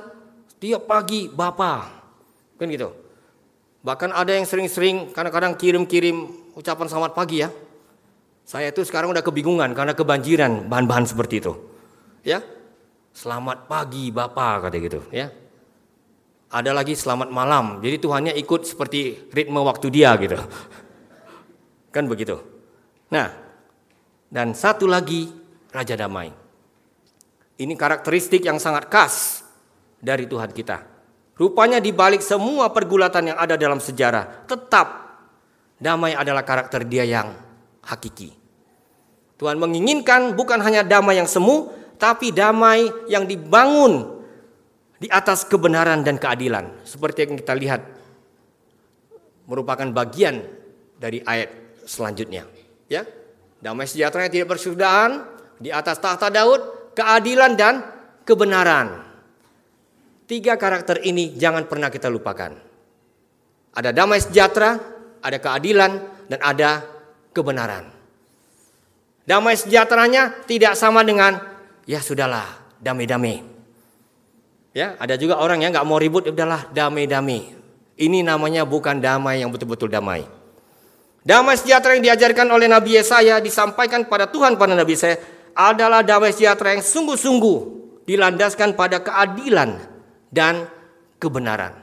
[0.59, 1.87] tiap pagi Bapa,
[2.59, 2.91] kan gitu.
[3.81, 7.49] Bahkan ada yang sering-sering kadang-kadang kirim-kirim ucapan selamat pagi ya.
[8.45, 11.53] Saya itu sekarang udah kebingungan karena kebanjiran bahan-bahan seperti itu.
[12.21, 12.43] Ya.
[13.11, 15.31] Selamat pagi Bapak kata gitu ya
[16.51, 17.79] ada lagi selamat malam.
[17.79, 20.35] Jadi Tuhannya ikut seperti ritme waktu dia gitu.
[21.91, 22.39] Kan begitu.
[23.11, 23.27] Nah,
[24.31, 25.27] dan satu lagi
[25.71, 26.31] Raja Damai.
[27.59, 29.45] Ini karakteristik yang sangat khas
[29.99, 30.87] dari Tuhan kita.
[31.37, 34.87] Rupanya di balik semua pergulatan yang ada dalam sejarah, tetap
[35.77, 37.33] damai adalah karakter dia yang
[37.85, 38.33] hakiki.
[39.37, 41.69] Tuhan menginginkan bukan hanya damai yang semu,
[42.01, 44.21] tapi damai yang dibangun
[45.01, 47.81] di atas kebenaran dan keadilan seperti yang kita lihat
[49.49, 50.45] merupakan bagian
[51.01, 51.60] dari ayat
[51.91, 52.47] selanjutnya
[52.87, 53.03] ya
[53.59, 55.27] damai sejahtera yang tidak bersudahan
[55.59, 57.83] di atas tahta Daud keadilan dan
[58.23, 59.03] kebenaran
[60.23, 62.55] tiga karakter ini jangan pernah kita lupakan
[63.75, 64.79] ada damai sejahtera
[65.21, 65.91] ada keadilan
[66.27, 66.71] dan ada
[67.31, 67.87] kebenaran.
[69.23, 71.37] Damai sejahteranya tidak sama dengan
[71.85, 72.45] ya sudahlah
[72.81, 73.47] damai-damai.
[74.71, 77.59] Ya, ada juga orang yang nggak mau ribut, ya udahlah damai-damai.
[77.99, 80.25] Ini namanya bukan damai yang betul-betul damai.
[81.21, 85.21] Damai sejahtera yang diajarkan oleh Nabi Yesaya disampaikan pada Tuhan pada Nabi Yesaya
[85.53, 87.57] adalah damai sejahtera yang sungguh-sungguh
[88.09, 89.77] dilandaskan pada keadilan
[90.33, 90.65] dan
[91.21, 91.77] kebenaran.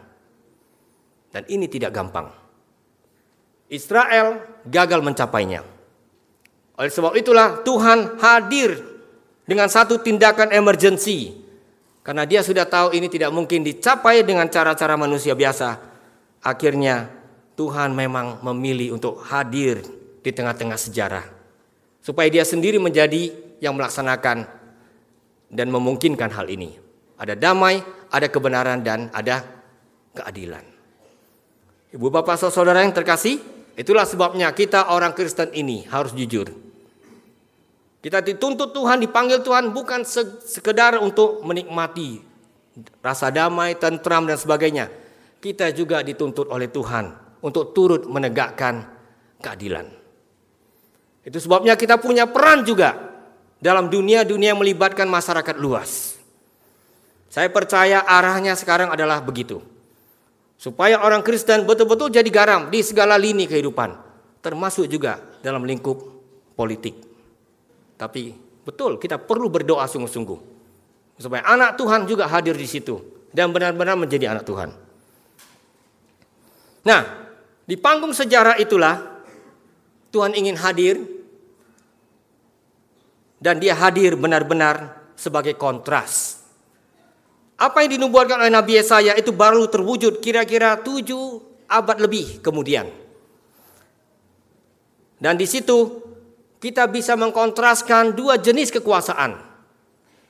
[1.31, 2.35] Dan ini tidak gampang.
[3.68, 5.62] Israel gagal mencapainya.
[6.74, 8.81] Oleh sebab itulah Tuhan hadir
[9.44, 11.37] dengan satu tindakan emergency.
[12.03, 15.77] Karena dia sudah tahu ini tidak mungkin dicapai dengan cara-cara manusia biasa.
[16.40, 17.17] Akhirnya
[17.59, 19.83] Tuhan memang memilih untuk hadir
[20.23, 21.27] di tengah-tengah sejarah.
[21.99, 24.47] Supaya dia sendiri menjadi yang melaksanakan
[25.51, 26.79] dan memungkinkan hal ini.
[27.18, 27.83] Ada damai,
[28.14, 29.42] ada kebenaran, dan ada
[30.14, 30.62] keadilan.
[31.90, 33.42] Ibu bapak saudara yang terkasih,
[33.75, 36.55] itulah sebabnya kita orang Kristen ini harus jujur.
[37.99, 40.07] Kita dituntut Tuhan, dipanggil Tuhan bukan
[40.47, 42.23] sekedar untuk menikmati
[43.03, 44.87] rasa damai, tentram dan sebagainya.
[45.42, 48.87] Kita juga dituntut oleh Tuhan untuk turut menegakkan
[49.42, 49.87] keadilan.
[51.22, 52.96] Itu sebabnya kita punya peran juga
[53.61, 56.16] dalam dunia-dunia melibatkan masyarakat luas.
[57.29, 59.61] Saya percaya arahnya sekarang adalah begitu.
[60.59, 63.94] Supaya orang Kristen betul-betul jadi garam di segala lini kehidupan,
[64.42, 66.03] termasuk juga dalam lingkup
[66.59, 66.98] politik.
[67.94, 68.35] Tapi
[68.66, 70.59] betul kita perlu berdoa sungguh-sungguh
[71.18, 74.70] supaya anak Tuhan juga hadir di situ dan benar-benar menjadi anak Tuhan.
[76.87, 77.27] Nah,
[77.68, 79.20] di panggung sejarah itulah
[80.09, 80.96] Tuhan ingin hadir
[83.37, 86.40] dan dia hadir benar-benar sebagai kontras.
[87.59, 92.88] Apa yang dinubuatkan oleh Nabi Yesaya itu baru terwujud kira-kira tujuh abad lebih kemudian.
[95.18, 96.09] Dan di situ
[96.62, 99.35] kita bisa mengkontraskan dua jenis kekuasaan.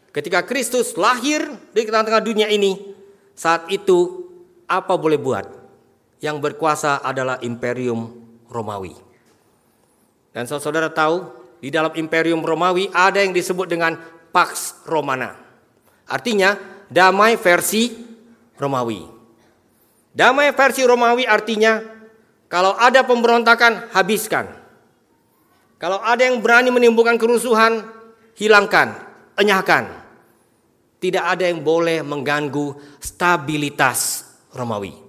[0.09, 1.45] Ketika Kristus lahir
[1.77, 2.97] di tengah-tengah dunia ini,
[3.37, 4.27] saat itu
[4.65, 5.58] apa boleh buat?
[6.19, 8.11] Yang berkuasa adalah Imperium
[8.51, 8.95] Romawi.
[10.35, 13.99] Dan saudara tahu, di dalam Imperium Romawi ada yang disebut dengan
[14.31, 15.35] Pax Romana.
[16.07, 16.55] Artinya
[16.87, 17.91] damai versi
[18.55, 19.03] Romawi.
[20.15, 21.79] Damai versi Romawi artinya
[22.49, 24.49] kalau ada pemberontakan habiskan.
[25.79, 27.87] Kalau ada yang berani menimbulkan kerusuhan,
[28.35, 28.99] hilangkan,
[29.39, 29.87] enyahkan.
[30.99, 35.08] Tidak ada yang boleh mengganggu stabilitas Romawi.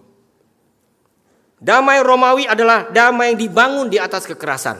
[1.60, 4.80] Damai Romawi adalah damai yang dibangun di atas kekerasan.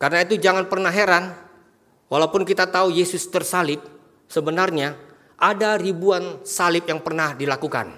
[0.00, 1.36] Karena itu jangan pernah heran,
[2.08, 3.84] walaupun kita tahu Yesus tersalib,
[4.26, 4.96] sebenarnya
[5.36, 7.92] ada ribuan salib yang pernah dilakukan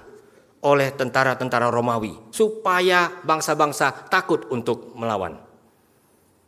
[0.67, 5.39] oleh tentara-tentara Romawi supaya bangsa-bangsa takut untuk melawan.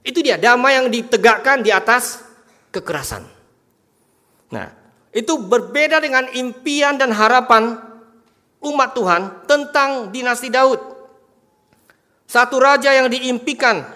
[0.02, 2.26] Itu dia damai yang ditegakkan di atas
[2.74, 3.22] kekerasan.
[4.50, 4.66] Nah,
[5.14, 7.86] itu berbeda dengan impian dan harapan
[8.62, 10.81] umat Tuhan tentang dinasti Daud.
[12.27, 13.87] Satu raja yang diimpikan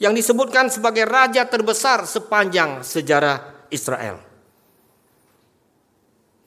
[0.00, 4.16] yang disebutkan sebagai raja terbesar sepanjang sejarah Israel.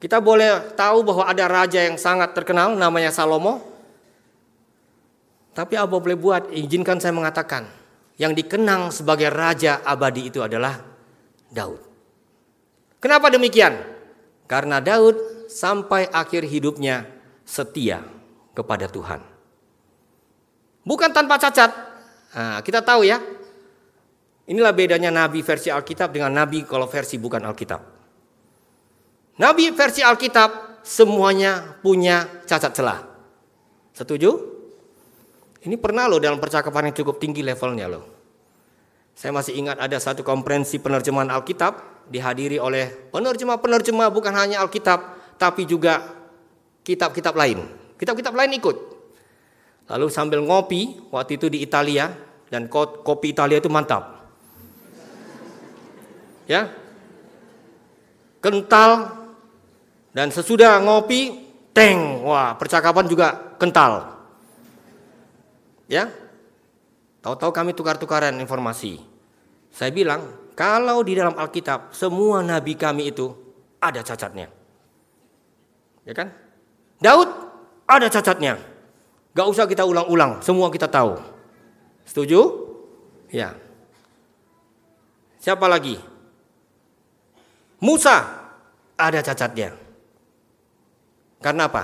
[0.02, 3.62] Kita boleh tahu bahwa ada raja yang sangat terkenal namanya Salomo.
[5.54, 6.50] Tapi apa boleh buat?
[6.50, 7.70] Izinkan saya mengatakan,
[8.18, 10.82] yang dikenang sebagai raja abadi itu adalah
[11.54, 11.80] Daud.
[12.98, 13.78] Kenapa demikian?
[14.50, 17.06] Karena Daud sampai akhir hidupnya
[17.54, 18.02] setia
[18.58, 19.22] kepada Tuhan.
[20.82, 21.70] Bukan tanpa cacat.
[22.34, 23.22] Nah, kita tahu ya.
[24.50, 27.82] Inilah bedanya nabi versi Alkitab dengan nabi kalau versi bukan Alkitab.
[29.40, 33.00] Nabi versi Alkitab semuanya punya cacat celah.
[33.96, 34.52] Setuju?
[35.64, 38.04] Ini pernah loh dalam percakapan yang cukup tinggi levelnya loh.
[39.16, 45.00] Saya masih ingat ada satu konferensi penerjemahan Alkitab dihadiri oleh penerjemah-penerjemah bukan hanya Alkitab
[45.40, 46.23] tapi juga
[46.84, 47.64] kitab-kitab lain.
[47.98, 48.78] Kitab-kitab lain ikut.
[49.92, 52.12] Lalu sambil ngopi waktu itu di Italia
[52.48, 54.24] dan kopi Italia itu mantap.
[56.48, 56.72] Ya.
[58.44, 59.24] Kental
[60.12, 64.20] dan sesudah ngopi teng wah percakapan juga kental.
[65.88, 66.12] Ya.
[67.24, 69.00] Tahu-tahu kami tukar-tukaran informasi.
[69.72, 70.28] Saya bilang,
[70.60, 73.32] kalau di dalam Alkitab semua nabi kami itu
[73.80, 74.52] ada cacatnya.
[76.04, 76.43] Ya kan?
[77.04, 77.28] Daud
[77.84, 78.56] ada cacatnya.
[79.36, 81.20] Gak usah kita ulang-ulang, semua kita tahu.
[82.08, 82.40] Setuju?
[83.28, 83.60] Ya.
[85.44, 86.00] Siapa lagi?
[87.84, 88.48] Musa
[88.96, 89.76] ada cacatnya.
[91.44, 91.84] Karena apa?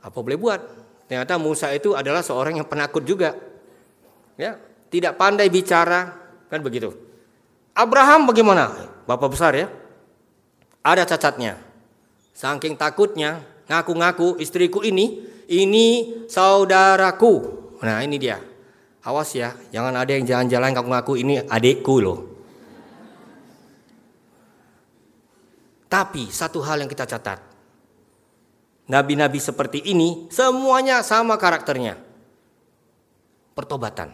[0.00, 0.60] Apa boleh buat?
[1.04, 3.36] Ternyata Musa itu adalah seorang yang penakut juga.
[4.40, 4.56] Ya,
[4.88, 6.16] tidak pandai bicara,
[6.48, 6.96] kan begitu.
[7.76, 8.72] Abraham bagaimana?
[9.04, 9.68] Bapak besar ya.
[10.80, 11.60] Ada cacatnya.
[12.32, 15.86] Saking takutnya, ngaku-ngaku istriku ini, ini
[16.28, 17.32] saudaraku.
[17.84, 18.40] Nah ini dia.
[19.04, 22.20] Awas ya, jangan ada yang jalan-jalan ngaku-ngaku ini adikku loh.
[25.92, 27.38] Tapi satu hal yang kita catat.
[28.90, 32.00] Nabi-nabi seperti ini semuanya sama karakternya.
[33.54, 34.10] Pertobatan.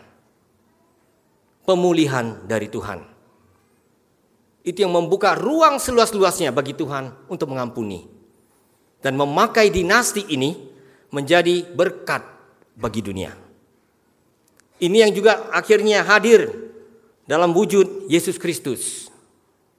[1.65, 3.01] Pemulihan dari Tuhan.
[4.61, 8.20] Itu yang membuka ruang seluas-luasnya bagi Tuhan untuk mengampuni.
[9.01, 10.57] Dan memakai dinasti ini
[11.11, 12.21] menjadi berkat
[12.77, 13.33] bagi dunia.
[14.81, 16.49] Ini yang juga akhirnya hadir
[17.29, 19.13] dalam wujud Yesus Kristus.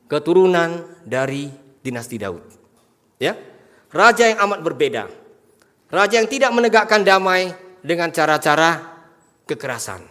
[0.05, 1.49] Keturunan dari
[1.81, 2.43] dinasti Daud.
[3.17, 3.37] Ya,
[3.93, 5.03] raja yang amat berbeda.
[5.91, 9.01] Raja yang tidak menegakkan damai dengan cara-cara
[9.45, 10.05] kekerasan.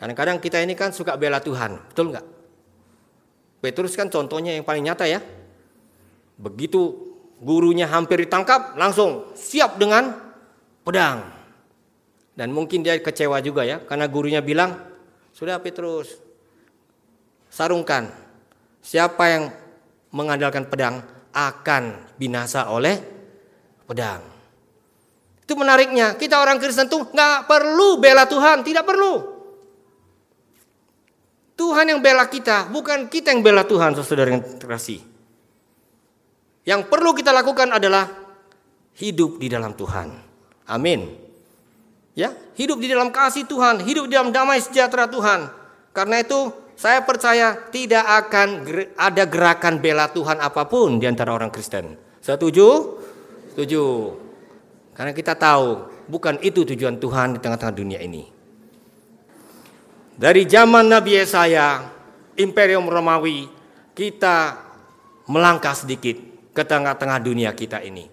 [0.00, 2.26] Kadang-kadang kita ini kan suka bela Tuhan, betul nggak?
[3.60, 5.20] Petrus kan contohnya yang paling nyata ya.
[6.40, 7.09] Begitu
[7.40, 10.12] gurunya hampir ditangkap, langsung siap dengan
[10.84, 11.24] pedang.
[12.36, 14.76] Dan mungkin dia kecewa juga ya, karena gurunya bilang,
[15.32, 16.20] sudah Petrus,
[17.48, 18.12] sarungkan.
[18.80, 19.44] Siapa yang
[20.12, 22.96] mengandalkan pedang akan binasa oleh
[23.84, 24.24] pedang.
[25.44, 29.42] Itu menariknya, kita orang Kristen tuh nggak perlu bela Tuhan, tidak perlu.
[31.58, 35.09] Tuhan yang bela kita, bukan kita yang bela Tuhan, saudara yang terkasih.
[36.64, 38.08] Yang perlu kita lakukan adalah
[39.00, 40.08] hidup di dalam Tuhan.
[40.68, 41.16] Amin.
[42.12, 45.48] Ya, hidup di dalam kasih Tuhan, hidup di dalam damai sejahtera Tuhan.
[45.96, 48.48] Karena itu saya percaya tidak akan
[48.96, 51.96] ada gerakan bela Tuhan apa pun di antara orang Kristen.
[52.20, 53.00] Setuju?
[53.52, 53.84] Setuju.
[54.92, 58.28] Karena kita tahu bukan itu tujuan Tuhan di tengah-tengah dunia ini.
[60.20, 61.88] Dari zaman Nabi Yesaya,
[62.36, 63.48] Imperium Romawi,
[63.96, 64.60] kita
[65.24, 68.08] melangkah sedikit ke tengah-tengah dunia kita ini.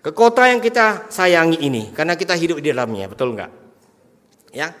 [0.00, 3.52] Ke kota yang kita sayangi ini, karena kita hidup di dalamnya, betul enggak?
[4.50, 4.72] Ya,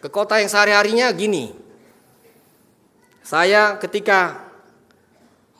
[0.00, 1.52] ke kota yang sehari-harinya gini.
[3.22, 4.48] Saya ketika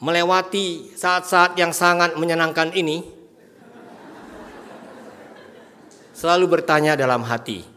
[0.00, 3.04] melewati saat-saat yang sangat menyenangkan ini,
[6.16, 7.72] selalu bertanya dalam hati,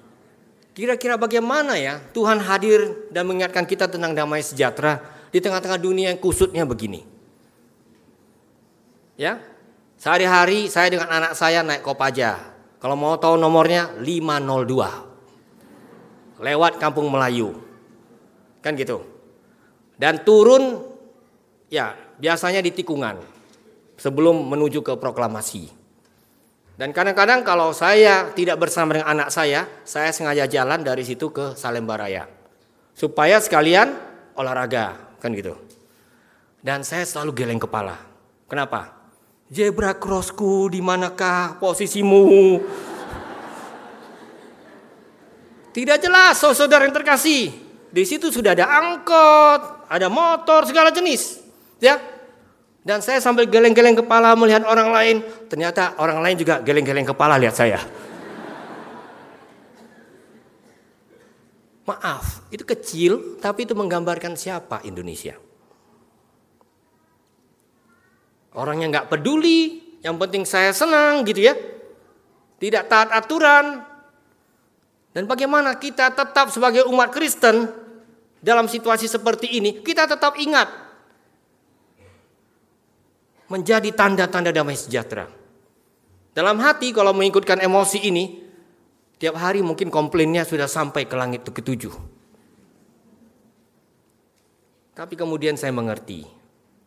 [0.76, 5.00] Kira-kira bagaimana ya Tuhan hadir dan mengingatkan kita tentang damai sejahtera
[5.32, 7.15] di tengah-tengah dunia yang kusutnya begini.
[9.16, 9.40] Ya,
[9.96, 12.36] sehari-hari saya dengan anak saya naik Kopaja.
[12.84, 16.44] Kalau mau tahu nomornya 502.
[16.44, 17.56] Lewat Kampung Melayu.
[18.60, 19.08] Kan gitu.
[19.96, 20.84] Dan turun
[21.72, 23.16] ya biasanya di tikungan
[23.96, 25.72] sebelum menuju ke proklamasi.
[26.76, 31.56] Dan kadang-kadang kalau saya tidak bersama dengan anak saya, saya sengaja jalan dari situ ke
[31.56, 32.28] Salemba Raya.
[32.92, 33.96] Supaya sekalian
[34.36, 35.56] olahraga, kan gitu.
[36.60, 37.96] Dan saya selalu geleng kepala.
[38.52, 38.95] Kenapa?
[39.46, 42.58] Zebra crossku di manakah posisimu?
[45.70, 47.54] Tidak jelas, saudara yang terkasih.
[47.94, 51.46] Di situ sudah ada angkot, ada motor, segala jenis.
[51.78, 52.02] Ya,
[52.82, 55.16] dan saya sambil geleng-geleng kepala melihat orang lain,
[55.46, 57.78] ternyata orang lain juga geleng-geleng kepala lihat saya.
[61.86, 65.38] Maaf, itu kecil tapi itu menggambarkan siapa Indonesia.
[68.56, 71.54] Orang yang nggak peduli, yang penting saya senang gitu ya.
[72.56, 73.84] Tidak taat aturan.
[75.12, 77.68] Dan bagaimana kita tetap sebagai umat Kristen
[78.40, 80.72] dalam situasi seperti ini, kita tetap ingat
[83.52, 85.28] menjadi tanda-tanda damai sejahtera.
[86.36, 88.44] Dalam hati kalau mengikutkan emosi ini,
[89.20, 91.96] tiap hari mungkin komplainnya sudah sampai ke langit ketujuh.
[94.96, 96.24] Tapi kemudian saya mengerti,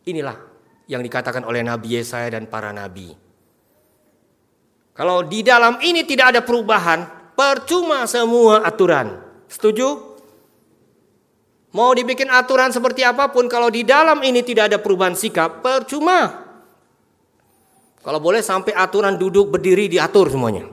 [0.05, 0.48] inilah
[0.89, 3.13] yang dikatakan oleh Nabi Yesaya dan para nabi.
[4.97, 9.21] Kalau di dalam ini tidak ada perubahan, percuma semua aturan.
[9.47, 9.87] Setuju?
[11.69, 16.49] Mau dibikin aturan seperti apa pun, kalau di dalam ini tidak ada perubahan sikap, percuma.
[18.01, 20.65] Kalau boleh sampai aturan duduk berdiri diatur semuanya.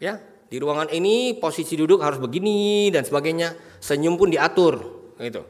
[0.00, 3.54] Ya, di ruangan ini posisi duduk harus begini dan sebagainya.
[3.78, 4.80] Senyum pun diatur,
[5.20, 5.44] gitu.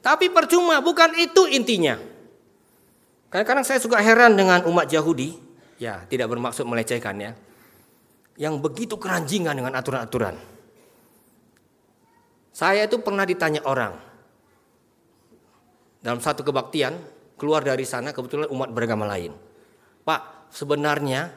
[0.00, 2.00] Tapi percuma, bukan itu intinya.
[3.30, 5.36] Kadang-kadang saya suka heran dengan umat Yahudi,
[5.78, 7.32] ya tidak bermaksud melecehkan ya,
[8.40, 10.34] yang begitu keranjingan dengan aturan-aturan.
[12.50, 13.94] Saya itu pernah ditanya orang
[16.00, 16.96] dalam satu kebaktian,
[17.36, 19.36] keluar dari sana kebetulan umat beragama lain.
[20.02, 21.30] Pak, sebenarnya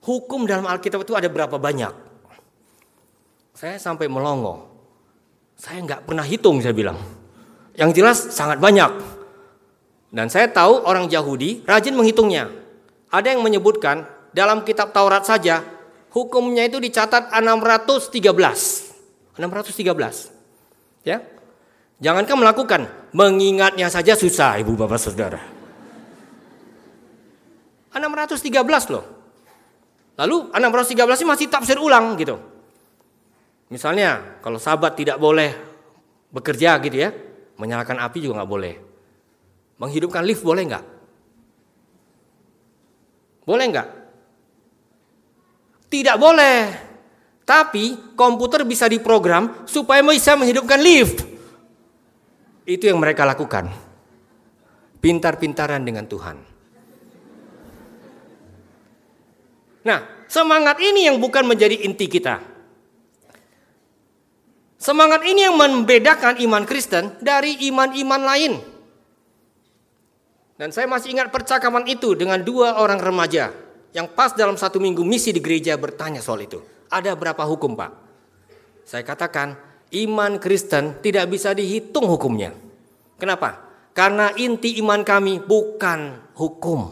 [0.00, 1.92] hukum dalam Alkitab itu ada berapa banyak?
[3.52, 4.72] Saya sampai melongo.
[5.60, 7.19] Saya nggak pernah hitung saya bilang.
[7.80, 8.92] Yang jelas sangat banyak.
[10.12, 12.52] Dan saya tahu orang Yahudi rajin menghitungnya.
[13.08, 14.04] Ada yang menyebutkan
[14.36, 15.64] dalam kitab Taurat saja
[16.12, 18.20] hukumnya itu dicatat 613.
[19.40, 21.08] 613.
[21.08, 21.24] Ya.
[22.00, 25.40] Jangankan melakukan, mengingatnya saja susah Ibu Bapak Saudara.
[27.92, 29.04] 613 loh.
[30.20, 32.36] Lalu 613 ini masih tafsir ulang gitu.
[33.72, 35.54] Misalnya kalau sahabat tidak boleh
[36.32, 37.10] bekerja gitu ya,
[37.60, 38.74] menyalakan api juga nggak boleh.
[39.76, 40.84] Menghidupkan lift boleh nggak?
[43.44, 43.88] Boleh nggak?
[45.92, 46.58] Tidak boleh.
[47.44, 51.26] Tapi komputer bisa diprogram supaya bisa menghidupkan lift.
[52.64, 53.68] Itu yang mereka lakukan.
[55.00, 56.36] Pintar-pintaran dengan Tuhan.
[59.80, 62.49] Nah, semangat ini yang bukan menjadi inti kita.
[64.80, 68.52] Semangat ini yang membedakan iman Kristen dari iman-iman lain.
[70.56, 73.52] Dan saya masih ingat percakapan itu dengan dua orang remaja
[73.92, 76.64] yang pas dalam satu minggu misi di gereja bertanya soal itu.
[76.88, 77.92] Ada berapa hukum pak?
[78.88, 79.52] Saya katakan
[79.92, 82.56] iman Kristen tidak bisa dihitung hukumnya.
[83.20, 83.60] Kenapa?
[83.92, 86.88] Karena inti iman kami bukan hukum.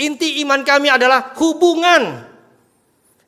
[0.00, 2.32] Inti iman kami adalah hubungan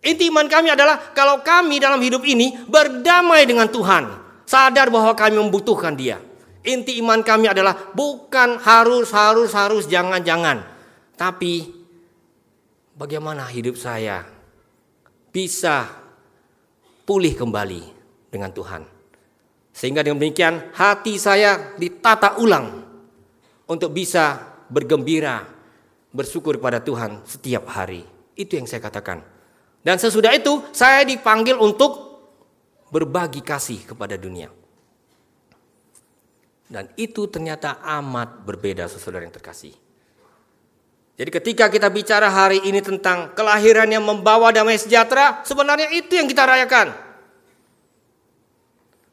[0.06, 4.06] Inti iman kami adalah kalau kami dalam hidup ini berdamai dengan Tuhan,
[4.46, 6.22] sadar bahwa kami membutuhkan Dia.
[6.62, 10.62] Inti iman kami adalah bukan harus harus harus jangan jangan,
[11.18, 11.66] tapi
[12.94, 14.22] bagaimana hidup saya
[15.34, 15.90] bisa
[17.02, 17.82] pulih kembali
[18.30, 18.82] dengan Tuhan.
[19.74, 22.82] Sehingga dengan demikian hati saya ditata ulang
[23.66, 24.38] untuk bisa
[24.70, 25.46] bergembira,
[26.14, 28.06] bersyukur kepada Tuhan setiap hari.
[28.38, 29.35] Itu yang saya katakan.
[29.86, 32.18] Dan sesudah itu saya dipanggil untuk
[32.90, 34.50] berbagi kasih kepada dunia.
[36.66, 39.70] Dan itu ternyata amat berbeda saudara yang terkasih.
[41.14, 46.26] Jadi ketika kita bicara hari ini tentang kelahiran yang membawa damai sejahtera, sebenarnya itu yang
[46.26, 46.90] kita rayakan.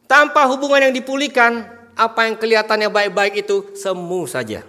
[0.10, 4.66] Tanpa hubungan yang dipulihkan, apa yang kelihatannya baik-baik itu semu saja.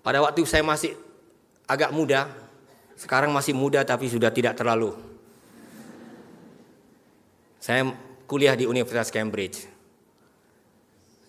[0.00, 0.96] Pada waktu saya masih
[1.68, 2.45] agak muda,
[2.96, 4.96] sekarang masih muda tapi sudah tidak terlalu.
[7.60, 7.92] Saya
[8.24, 9.68] kuliah di Universitas Cambridge.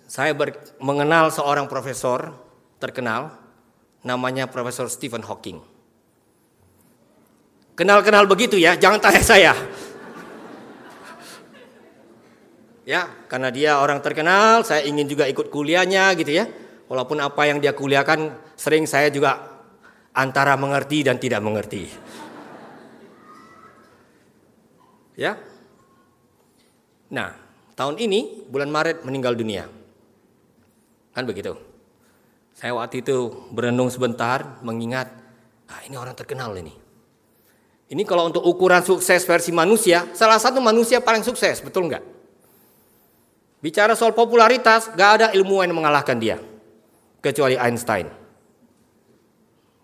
[0.07, 2.31] Saya ber, mengenal seorang profesor
[2.79, 3.35] terkenal
[4.07, 5.59] namanya Profesor Stephen Hawking.
[7.75, 9.53] Kenal-kenal begitu ya, jangan tanya saya.
[12.87, 16.47] Ya, karena dia orang terkenal, saya ingin juga ikut kuliahnya gitu ya.
[16.87, 19.56] Walaupun apa yang dia kuliahkan sering saya juga
[20.17, 21.85] antara mengerti dan tidak mengerti.
[25.13, 25.37] Ya.
[27.13, 27.37] Nah,
[27.77, 29.69] tahun ini bulan Maret meninggal dunia.
[31.13, 31.53] Kan begitu.
[32.57, 35.13] Saya waktu itu berenung sebentar mengingat,
[35.69, 36.73] ah ini orang terkenal ini.
[37.87, 42.03] Ini kalau untuk ukuran sukses versi manusia, salah satu manusia paling sukses, betul nggak?
[43.57, 46.37] Bicara soal popularitas, gak ada ilmuwan yang mengalahkan dia.
[47.21, 48.26] Kecuali Einstein.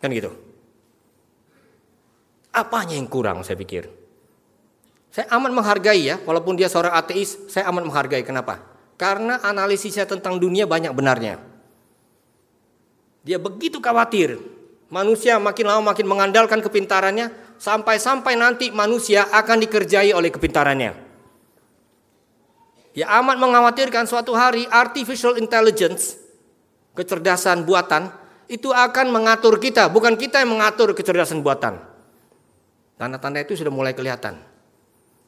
[0.04, 0.36] Kan gitu.
[2.52, 3.88] Apanya yang kurang saya pikir?
[5.08, 8.20] Saya amat menghargai ya, walaupun dia seorang ateis, saya amat menghargai.
[8.28, 8.60] Kenapa?
[9.00, 11.40] Karena analisisnya tentang dunia banyak benarnya.
[13.24, 14.36] Dia begitu khawatir.
[14.92, 20.92] Manusia makin lama makin mengandalkan kepintarannya, sampai-sampai nanti manusia akan dikerjai oleh kepintarannya.
[22.94, 26.20] Ya amat mengkhawatirkan suatu hari artificial intelligence,
[26.94, 28.14] kecerdasan buatan,
[28.54, 31.82] itu akan mengatur kita, bukan kita yang mengatur kecerdasan buatan.
[33.02, 34.38] Tanda-tanda itu sudah mulai kelihatan.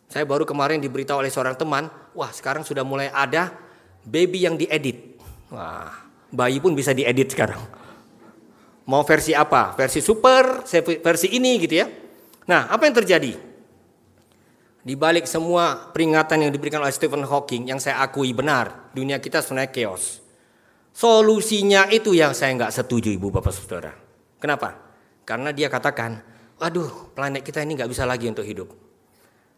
[0.06, 3.50] Saya baru kemarin diberitahu oleh seorang teman, wah sekarang sudah mulai ada
[4.06, 5.18] baby yang diedit.
[5.50, 5.90] Wah,
[6.30, 7.58] bayi pun bisa diedit sekarang.
[8.86, 9.74] Mau versi apa?
[9.74, 10.62] Versi super,
[11.02, 11.90] versi ini gitu ya.
[12.46, 13.34] Nah, apa yang terjadi?
[14.86, 19.42] Di balik semua peringatan yang diberikan oleh Stephen Hawking yang saya akui benar, dunia kita
[19.42, 20.22] sebenarnya chaos.
[20.96, 23.92] Solusinya itu yang saya nggak setuju ibu bapak saudara.
[24.40, 24.80] Kenapa?
[25.28, 26.24] Karena dia katakan,
[26.56, 28.72] waduh planet kita ini nggak bisa lagi untuk hidup.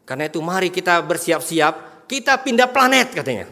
[0.01, 3.45] Karena itu mari kita bersiap-siap, kita pindah planet katanya.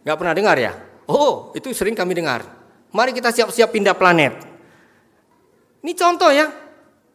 [0.00, 0.72] Nggak pernah dengar ya?
[1.04, 2.48] Oh itu sering kami dengar.
[2.88, 4.40] Mari kita siap-siap pindah planet.
[5.84, 6.48] Ini contoh ya,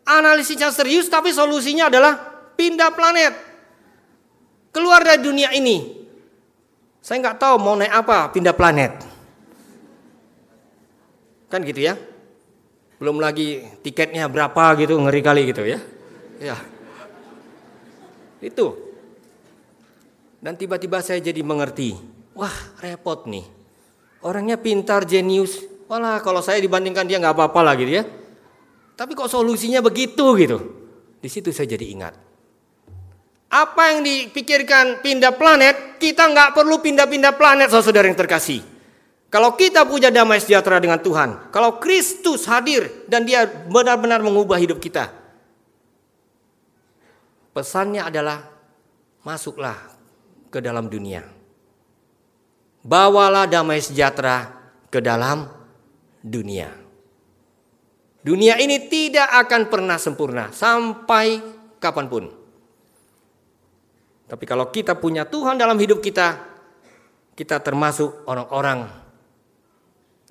[0.06, 2.14] analisisnya serius tapi solusinya adalah
[2.54, 3.34] pindah planet.
[4.70, 5.98] Keluar dari dunia ini.
[7.02, 9.11] Saya nggak tahu mau naik apa pindah planet.
[11.52, 12.00] Kan gitu ya.
[12.98, 15.84] Belum lagi tiketnya berapa gitu, ngeri kali gitu ya.
[16.40, 16.56] Ya.
[18.40, 18.80] Itu.
[20.42, 21.94] Dan tiba-tiba saya jadi mengerti.
[22.34, 23.46] Wah repot nih.
[24.24, 25.60] Orangnya pintar, jenius.
[25.92, 28.04] Walah kalau saya dibandingkan dia nggak apa-apa lah gitu ya.
[28.96, 30.58] Tapi kok solusinya begitu gitu.
[31.20, 32.14] Di situ saya jadi ingat.
[33.52, 38.71] Apa yang dipikirkan pindah planet, kita nggak perlu pindah-pindah planet saudara yang terkasih.
[39.32, 44.84] Kalau kita punya damai sejahtera dengan Tuhan, kalau Kristus hadir dan dia benar-benar mengubah hidup
[44.84, 45.08] kita.
[47.56, 48.44] Pesannya adalah
[49.24, 49.80] masuklah
[50.52, 51.24] ke dalam dunia.
[52.84, 54.52] Bawalah damai sejahtera
[54.92, 55.48] ke dalam
[56.20, 56.68] dunia.
[58.20, 61.40] Dunia ini tidak akan pernah sempurna sampai
[61.80, 62.24] kapan pun.
[64.28, 66.36] Tapi kalau kita punya Tuhan dalam hidup kita,
[67.32, 69.01] kita termasuk orang-orang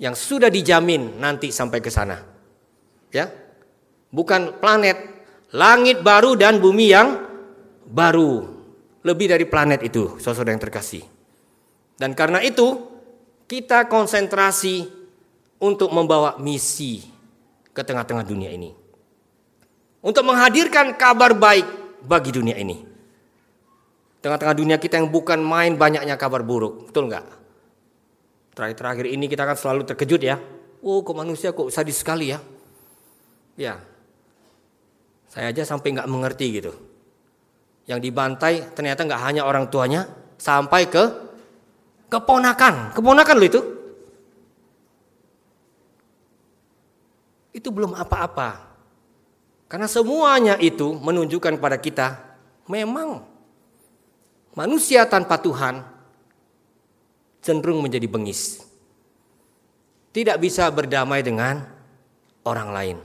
[0.00, 2.16] yang sudah dijamin nanti sampai ke sana.
[3.12, 3.28] Ya.
[4.10, 4.96] Bukan planet,
[5.52, 7.20] langit baru dan bumi yang
[7.84, 8.48] baru.
[9.04, 11.04] Lebih dari planet itu, saudara yang terkasih.
[12.00, 12.80] Dan karena itu,
[13.44, 14.88] kita konsentrasi
[15.60, 17.04] untuk membawa misi
[17.70, 18.72] ke tengah-tengah dunia ini.
[20.00, 21.68] Untuk menghadirkan kabar baik
[22.08, 22.88] bagi dunia ini.
[24.20, 27.39] Tengah-tengah dunia kita yang bukan main banyaknya kabar buruk, betul nggak?
[28.60, 30.36] Terakhir-terakhir ini kita akan selalu terkejut ya.
[30.84, 32.44] Oh, kok manusia kok sadis sekali ya?
[33.56, 33.80] Ya,
[35.32, 36.76] saya aja sampai nggak mengerti gitu.
[37.88, 40.04] Yang dibantai ternyata nggak hanya orang tuanya,
[40.36, 41.04] sampai ke
[42.12, 43.60] keponakan, keponakan lo itu.
[47.56, 48.76] Itu belum apa-apa.
[49.72, 52.06] Karena semuanya itu menunjukkan kepada kita
[52.68, 53.24] memang
[54.52, 55.80] manusia tanpa Tuhan
[57.40, 58.62] cenderung menjadi bengis.
[60.12, 61.64] Tidak bisa berdamai dengan
[62.44, 62.98] orang lain.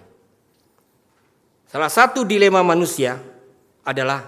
[1.70, 3.20] Salah satu dilema manusia
[3.84, 4.24] adalah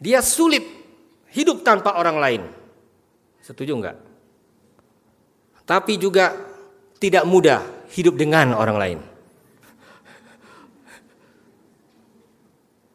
[0.00, 0.64] dia sulit
[1.32, 2.42] hidup tanpa orang lain.
[3.44, 3.96] Setuju enggak?
[5.68, 6.34] Tapi juga
[6.98, 7.62] tidak mudah
[7.94, 8.98] hidup dengan orang lain.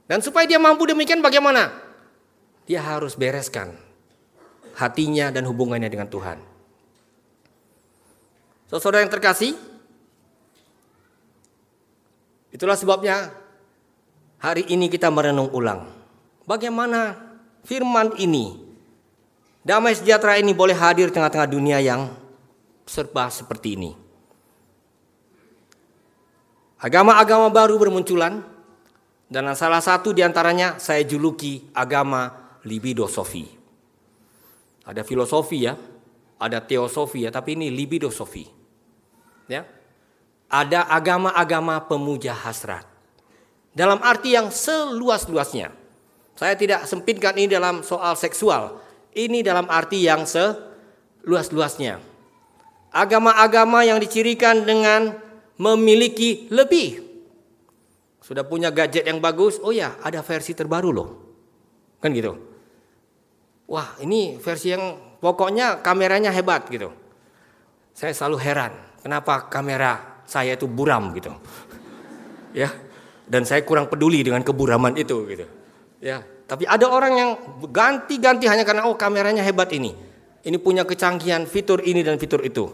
[0.06, 1.74] Dan supaya dia mampu demikian bagaimana?
[2.70, 3.85] Dia harus bereskan
[4.76, 6.38] hatinya dan hubungannya dengan Tuhan.
[8.76, 9.56] Saudara yang terkasih,
[12.52, 13.32] itulah sebabnya
[14.44, 15.88] hari ini kita merenung ulang.
[16.44, 17.16] Bagaimana
[17.64, 18.60] firman ini,
[19.64, 22.12] damai sejahtera ini boleh hadir tengah-tengah dunia yang
[22.84, 23.92] serba seperti ini.
[26.84, 28.44] Agama-agama baru bermunculan,
[29.32, 32.30] dan salah satu di antaranya saya juluki agama
[32.68, 33.55] libidosofi.
[34.86, 35.74] Ada filosofi ya,
[36.38, 38.46] ada teosofi ya, tapi ini libidosofi.
[39.50, 39.66] Ya.
[40.46, 42.86] Ada agama-agama pemuja hasrat.
[43.74, 45.74] Dalam arti yang seluas-luasnya.
[46.36, 48.80] Saya tidak sempitkan ini dalam soal seksual.
[49.16, 52.00] Ini dalam arti yang seluas-luasnya.
[52.94, 55.18] Agama-agama yang dicirikan dengan
[55.60, 57.04] memiliki lebih.
[58.24, 61.10] Sudah punya gadget yang bagus, oh ya ada versi terbaru loh.
[62.00, 62.55] Kan gitu.
[63.66, 66.94] Wah ini versi yang pokoknya kameranya hebat gitu.
[67.96, 71.34] Saya selalu heran kenapa kamera saya itu buram gitu.
[72.62, 72.70] ya,
[73.26, 75.46] dan saya kurang peduli dengan keburaman itu gitu.
[76.02, 77.30] Ya, tapi ada orang yang
[77.74, 79.98] ganti-ganti hanya karena oh kameranya hebat ini.
[80.46, 82.70] Ini punya kecanggihan fitur ini dan fitur itu.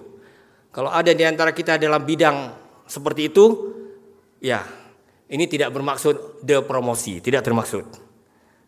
[0.75, 2.51] Kalau ada di antara kita dalam bidang
[2.83, 3.45] seperti itu,
[4.43, 4.59] ya
[5.31, 7.87] ini tidak bermaksud de promosi, tidak termaksud.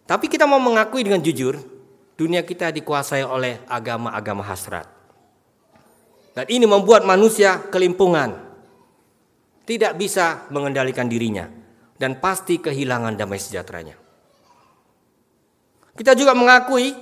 [0.08, 1.60] Tapi kita mau mengakui dengan jujur,
[2.18, 4.86] dunia kita dikuasai oleh agama-agama hasrat.
[6.34, 8.34] Dan ini membuat manusia kelimpungan.
[9.64, 11.46] Tidak bisa mengendalikan dirinya.
[11.94, 13.96] Dan pasti kehilangan damai sejahteranya.
[15.94, 16.98] Kita juga mengakui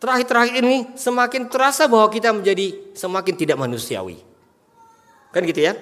[0.00, 4.24] terakhir-terakhir ini semakin terasa bahwa kita menjadi semakin tidak manusiawi.
[5.36, 5.76] Kan gitu ya?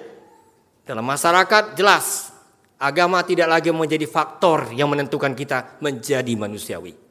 [0.83, 2.35] Dalam masyarakat jelas
[2.75, 7.04] agama tidak lagi menjadi faktor yang menentukan kita menjadi manusiawi.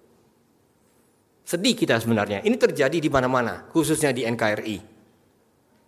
[1.45, 2.41] Sedih kita sebenarnya.
[2.41, 4.97] Ini terjadi di mana-mana, khususnya di NKRI.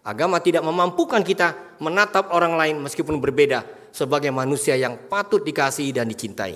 [0.07, 6.07] Agama tidak memampukan kita menatap orang lain meskipun berbeda sebagai manusia yang patut dikasihi dan
[6.07, 6.55] dicintai.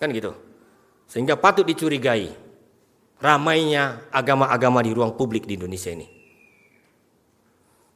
[0.00, 0.32] Kan gitu.
[1.10, 2.32] Sehingga patut dicurigai
[3.20, 6.06] ramainya agama-agama di ruang publik di Indonesia ini.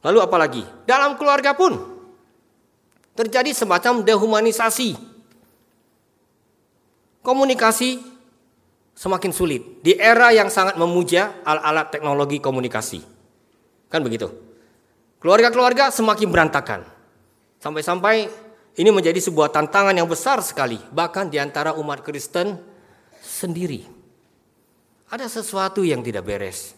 [0.05, 0.63] Lalu apalagi?
[0.85, 1.75] Dalam keluarga pun
[3.17, 4.93] terjadi semacam dehumanisasi.
[7.25, 8.16] Komunikasi
[8.97, 13.05] semakin sulit di era yang sangat memuja alat-alat teknologi komunikasi.
[13.93, 14.33] Kan begitu.
[15.21, 16.81] Keluarga-keluarga semakin berantakan.
[17.61, 22.61] Sampai-sampai Ini menjadi sebuah tantangan yang besar sekali, bahkan di antara umat Kristen
[23.17, 23.81] sendiri.
[25.09, 26.77] Ada sesuatu yang tidak beres.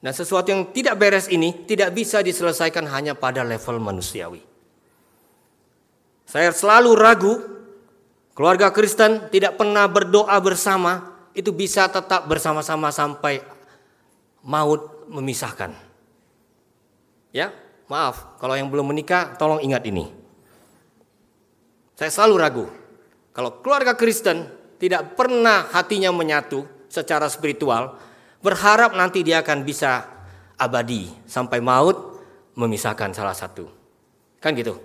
[0.00, 4.40] Dan sesuatu yang tidak beres ini tidak bisa diselesaikan hanya pada level manusiawi.
[6.24, 7.36] Saya selalu ragu
[8.32, 13.42] keluarga Kristen tidak pernah berdoa bersama itu bisa tetap bersama-sama sampai
[14.46, 15.74] maut memisahkan.
[17.34, 17.50] Ya,
[17.90, 20.06] maaf kalau yang belum menikah tolong ingat ini.
[21.98, 22.66] Saya selalu ragu.
[23.34, 24.46] Kalau keluarga Kristen
[24.78, 27.98] tidak pernah hatinya menyatu secara spiritual,
[28.38, 30.06] berharap nanti dia akan bisa
[30.54, 32.22] abadi sampai maut
[32.54, 33.66] memisahkan salah satu.
[34.38, 34.78] Kan gitu.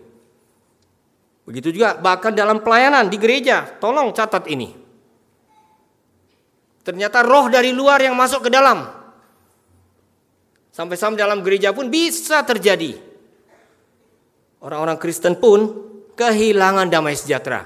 [1.45, 4.78] Begitu juga bahkan dalam pelayanan di gereja, tolong catat ini.
[6.89, 8.81] Ternyata roh dari luar yang masuk ke dalam.
[10.73, 12.97] Sampai-sampai dalam gereja pun bisa terjadi.
[14.57, 15.69] Orang-orang Kristen pun
[16.17, 17.61] kehilangan damai sejahtera.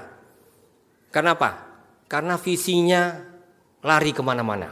[1.08, 1.56] Karena apa?
[2.04, 3.16] Karena visinya
[3.80, 4.68] lari ke mana-mana.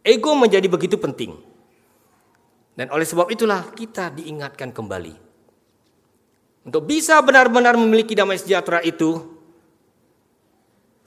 [0.00, 1.36] Ego menjadi begitu penting.
[2.72, 5.12] Dan oleh sebab itulah kita diingatkan kembali.
[6.64, 9.39] Untuk bisa benar-benar memiliki damai sejahtera itu,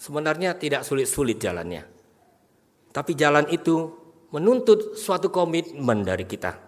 [0.04, 1.88] sebenarnya tidak sulit-sulit jalannya.
[2.92, 3.88] Tapi jalan itu
[4.36, 6.60] menuntut suatu komitmen dari kita.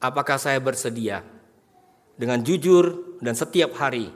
[0.00, 1.20] Apakah saya bersedia
[2.16, 4.08] dengan jujur dan setiap hari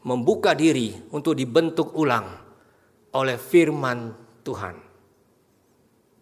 [0.00, 2.24] membuka diri untuk dibentuk ulang
[3.12, 4.80] oleh firman Tuhan.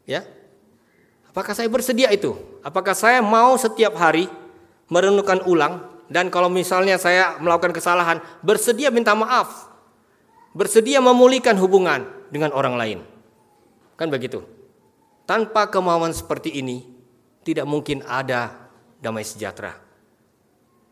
[0.08, 0.26] Ya.
[1.30, 2.34] Apakah saya bersedia itu?
[2.66, 4.26] Apakah saya mau setiap hari
[4.90, 9.67] merenungkan ulang dan kalau misalnya saya melakukan kesalahan, bersedia minta maaf.
[10.58, 12.02] Bersedia memulihkan hubungan
[12.34, 12.98] dengan orang lain.
[13.94, 14.42] Kan begitu.
[15.22, 16.82] Tanpa kemauan seperti ini,
[17.46, 18.66] tidak mungkin ada
[18.98, 19.88] damai sejahtera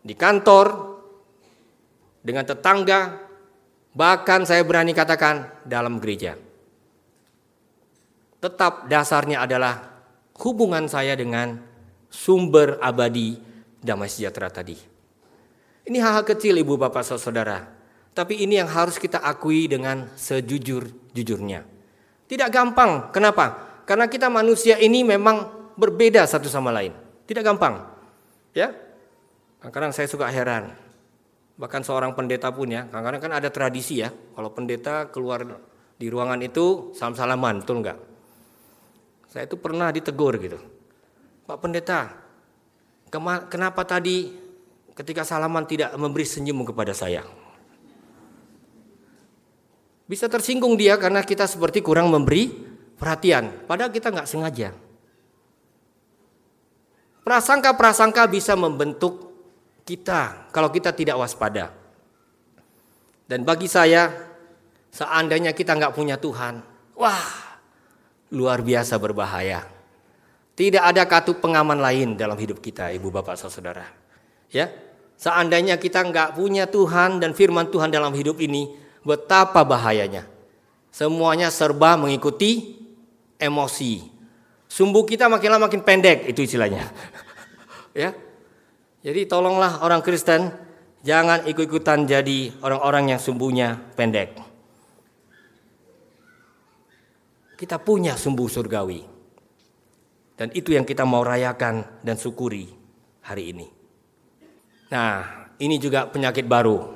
[0.07, 0.95] di kantor,
[2.23, 3.27] dengan tetangga,
[3.91, 6.39] bahkan saya berani katakan dalam gereja.
[8.39, 9.83] Tetap dasarnya adalah
[10.47, 11.59] hubungan saya dengan
[12.07, 13.43] sumber abadi
[13.83, 14.79] damai sejahtera tadi.
[15.87, 17.67] Ini hal-hal kecil ibu bapak saudara,
[18.17, 21.61] tapi ini yang harus kita akui dengan sejujur-jujurnya.
[22.27, 23.61] Tidak gampang, kenapa?
[23.85, 26.97] Karena kita manusia ini memang berbeda satu sama lain.
[27.29, 27.85] Tidak gampang.
[28.57, 28.73] Ya,
[29.67, 30.79] Kadang-kadang saya suka heran.
[31.59, 34.15] Bahkan seorang pendeta pun ya, kadang-kadang kan ada tradisi ya.
[34.15, 35.43] Kalau pendeta keluar
[35.99, 37.99] di ruangan itu salam-salaman, betul enggak?
[39.27, 40.63] Saya itu pernah ditegur gitu.
[41.51, 42.15] Pak pendeta,
[43.51, 44.39] kenapa tadi
[44.95, 47.27] ketika salaman tidak memberi senyum kepada saya?
[50.07, 52.51] Bisa tersinggung dia karena kita seperti kurang memberi
[52.95, 53.67] perhatian.
[53.67, 54.71] Padahal kita nggak sengaja.
[57.27, 59.35] Prasangka-prasangka bisa membentuk
[59.83, 61.75] kita kalau kita tidak waspada.
[63.27, 64.15] Dan bagi saya,
[64.95, 66.63] seandainya kita nggak punya Tuhan,
[66.95, 67.27] wah,
[68.31, 69.67] luar biasa berbahaya.
[70.55, 73.91] Tidak ada katu pengaman lain dalam hidup kita, ibu bapak saudara.
[74.55, 74.71] Ya,
[75.19, 80.27] seandainya kita nggak punya Tuhan dan firman Tuhan dalam hidup ini, betapa bahayanya.
[80.91, 82.75] Semuanya serba mengikuti
[83.39, 84.03] emosi.
[84.67, 86.91] Sumbu kita makin lama makin pendek, itu istilahnya.
[88.03, 88.11] ya,
[89.07, 90.51] jadi tolonglah orang Kristen
[91.07, 94.35] jangan ikut-ikutan jadi orang-orang yang sumbunya pendek.
[97.55, 99.07] Kita punya sumbu surgawi.
[100.37, 102.69] Dan itu yang kita mau rayakan dan syukuri
[103.25, 103.69] hari ini.
[104.93, 106.96] Nah, ini juga penyakit baru.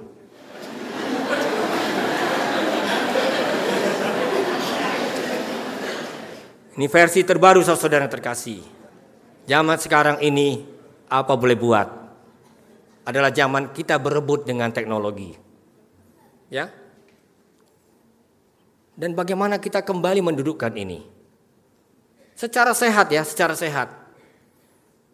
[6.74, 8.62] Ini versi terbaru saudara terkasih.
[9.48, 10.62] Zaman sekarang ini
[11.10, 12.00] apa boleh buat?
[13.10, 15.34] adalah zaman kita berebut dengan teknologi.
[16.46, 16.68] Ya.
[18.94, 21.02] Dan bagaimana kita kembali mendudukkan ini?
[22.36, 23.90] Secara sehat ya, secara sehat.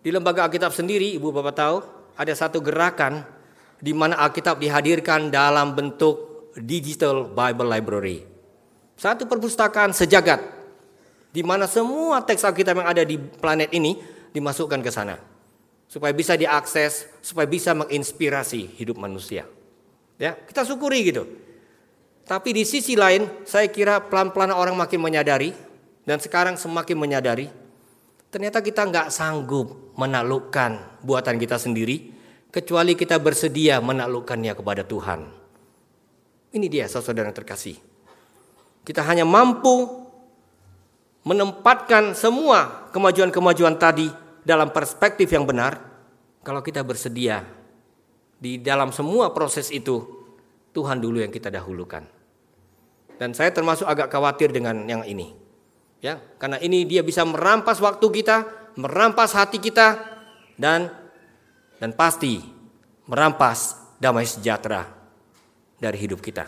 [0.05, 1.77] Di lembaga Alkitab sendiri, Ibu Bapak tahu,
[2.15, 3.27] ada satu gerakan
[3.83, 8.19] di mana Alkitab dihadirkan dalam bentuk digital Bible Library.
[8.97, 10.41] Satu perpustakaan sejagat
[11.37, 14.01] di mana semua teks Alkitab yang ada di planet ini
[14.33, 15.21] dimasukkan ke sana
[15.85, 19.45] supaya bisa diakses, supaya bisa menginspirasi hidup manusia.
[20.17, 21.29] Ya, kita syukuri gitu.
[22.25, 25.53] Tapi di sisi lain, saya kira pelan-pelan orang makin menyadari
[26.09, 27.53] dan sekarang semakin menyadari
[28.33, 32.17] ternyata kita nggak sanggup menaklukkan buatan kita sendiri
[32.49, 35.29] kecuali kita bersedia menaklukkannya kepada Tuhan.
[36.57, 37.77] Ini dia saudara terkasih.
[38.83, 40.06] Kita hanya mampu
[41.27, 44.07] menempatkan semua kemajuan-kemajuan tadi
[44.47, 45.83] dalam perspektif yang benar
[46.47, 47.43] kalau kita bersedia
[48.39, 50.07] di dalam semua proses itu
[50.71, 52.07] Tuhan dulu yang kita dahulukan.
[53.19, 55.35] Dan saya termasuk agak khawatir dengan yang ini.
[56.05, 59.99] Ya, karena ini dia bisa merampas waktu kita, merampas hati kita
[60.55, 60.93] dan
[61.81, 62.39] dan pasti
[63.09, 64.85] merampas damai sejahtera
[65.81, 66.47] dari hidup kita.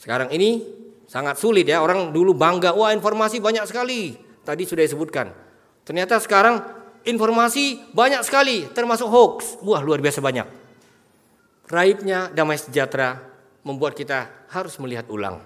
[0.00, 0.64] Sekarang ini
[1.10, 4.14] sangat sulit ya, orang dulu bangga, wah informasi banyak sekali.
[4.46, 5.34] Tadi sudah disebutkan.
[5.82, 6.62] Ternyata sekarang
[7.02, 9.58] informasi banyak sekali, termasuk hoax.
[9.66, 10.46] Wah, luar biasa banyak.
[11.66, 13.18] Raibnya damai sejahtera
[13.66, 15.42] membuat kita harus melihat ulang.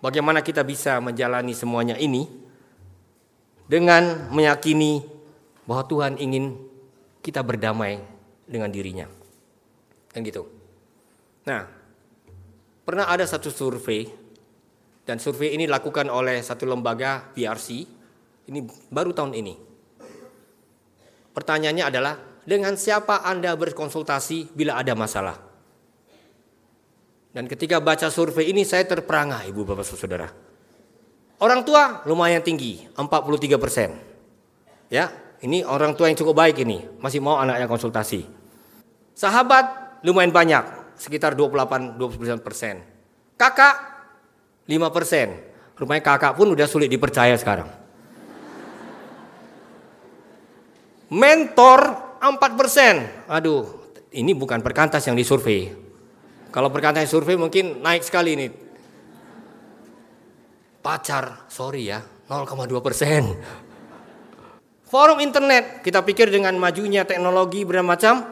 [0.00, 2.24] Bagaimana kita bisa menjalani semuanya ini
[3.68, 5.04] dengan meyakini
[5.68, 6.56] bahwa Tuhan ingin
[7.20, 8.00] kita berdamai
[8.48, 9.04] dengan dirinya.
[10.08, 10.48] Kan gitu.
[11.44, 11.77] Nah,
[12.88, 14.08] pernah ada satu survei
[15.04, 17.84] dan survei ini dilakukan oleh satu lembaga PRC.
[18.48, 19.52] Ini baru tahun ini.
[21.36, 22.16] Pertanyaannya adalah
[22.48, 25.36] dengan siapa Anda berkonsultasi bila ada masalah?
[27.28, 30.32] Dan ketika baca survei ini saya terperangah Ibu Bapak Saudara.
[31.44, 34.00] Orang tua lumayan tinggi, 43 persen.
[34.88, 35.12] Ya,
[35.44, 38.24] ini orang tua yang cukup baik ini, masih mau anaknya konsultasi.
[39.12, 42.82] Sahabat lumayan banyak, sekitar 28-29 persen.
[43.38, 43.76] Kakak
[44.66, 45.28] 5 persen.
[45.78, 47.70] Rupanya kakak pun udah sulit dipercaya sekarang.
[51.08, 51.80] Mentor
[52.20, 53.06] 4 persen.
[53.30, 55.72] Aduh, ini bukan perkantas yang disurvei.
[56.52, 58.46] Kalau perkantas yang survei mungkin naik sekali ini.
[60.82, 63.22] Pacar, sorry ya, 0,2 persen.
[64.88, 68.24] Forum internet, kita pikir dengan majunya teknologi bermacam,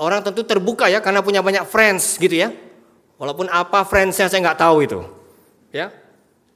[0.00, 2.48] orang tentu terbuka ya karena punya banyak friends gitu ya.
[3.20, 5.00] Walaupun apa friendsnya saya nggak tahu itu.
[5.70, 5.92] Ya,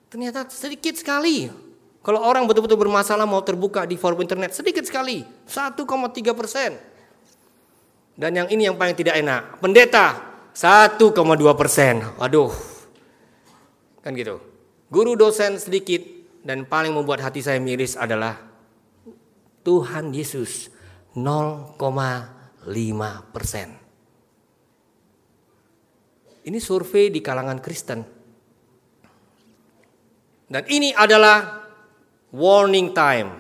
[0.09, 1.53] ternyata sedikit sekali.
[2.01, 6.77] Kalau orang betul-betul bermasalah mau terbuka di forum internet sedikit sekali, 1,3 persen.
[8.17, 10.21] Dan yang ini yang paling tidak enak, pendeta
[10.57, 11.01] 1,2
[11.57, 12.01] persen.
[12.17, 12.53] Waduh,
[14.01, 14.41] kan gitu.
[14.93, 16.05] Guru dosen sedikit
[16.45, 18.37] dan paling membuat hati saya miris adalah
[19.65, 20.69] Tuhan Yesus
[21.17, 22.34] 0,5 persen.
[26.45, 28.01] Ini survei di kalangan Kristen.
[30.45, 31.65] Dan ini adalah
[32.37, 33.31] warning time.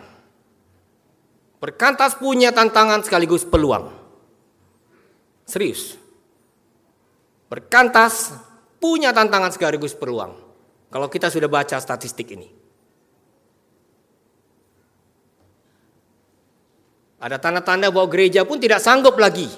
[1.61, 3.93] Perkantas punya tantangan sekaligus peluang.
[5.45, 6.01] Serius.
[7.49, 8.33] Perkantas
[8.81, 10.33] punya tantangan sekaligus peluang.
[10.89, 12.64] Kalau kita sudah baca statistik ini.
[17.25, 19.49] Ada tanda-tanda bahwa gereja pun tidak sanggup lagi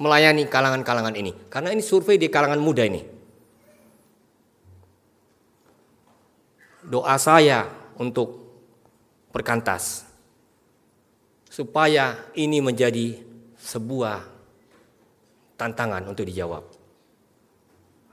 [0.00, 1.36] melayani kalangan-kalangan ini.
[1.52, 3.04] Karena ini survei di kalangan muda ini.
[6.80, 7.68] Doa saya
[8.00, 8.40] untuk
[9.28, 10.08] perkantas.
[11.52, 13.20] Supaya ini menjadi
[13.60, 14.24] sebuah
[15.60, 16.64] tantangan untuk dijawab.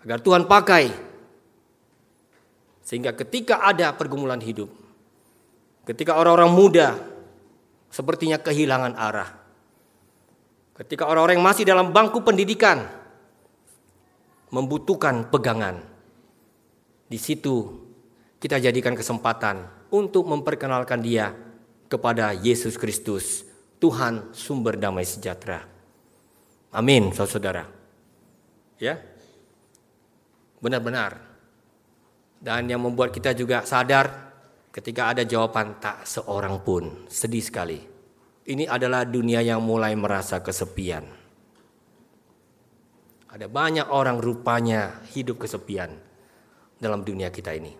[0.03, 0.91] Agar Tuhan pakai.
[2.83, 4.67] Sehingga ketika ada pergumulan hidup.
[5.87, 7.16] Ketika orang-orang muda
[7.97, 9.29] sepertinya kehilangan arah.
[10.77, 12.85] Ketika orang-orang yang masih dalam bangku pendidikan
[14.53, 15.81] membutuhkan pegangan,
[17.09, 17.73] di situ
[18.37, 21.33] kita jadikan kesempatan untuk memperkenalkan dia
[21.89, 23.41] kepada Yesus Kristus,
[23.81, 25.65] Tuhan sumber damai sejahtera.
[26.69, 27.65] Amin, saudara.
[28.77, 29.01] Ya,
[30.61, 31.17] benar-benar.
[32.37, 34.26] Dan yang membuat kita juga sadar
[34.77, 37.81] Ketika ada jawaban tak seorang pun, sedih sekali.
[38.45, 41.01] Ini adalah dunia yang mulai merasa kesepian.
[43.33, 45.97] Ada banyak orang rupanya hidup kesepian
[46.77, 47.73] dalam dunia kita ini.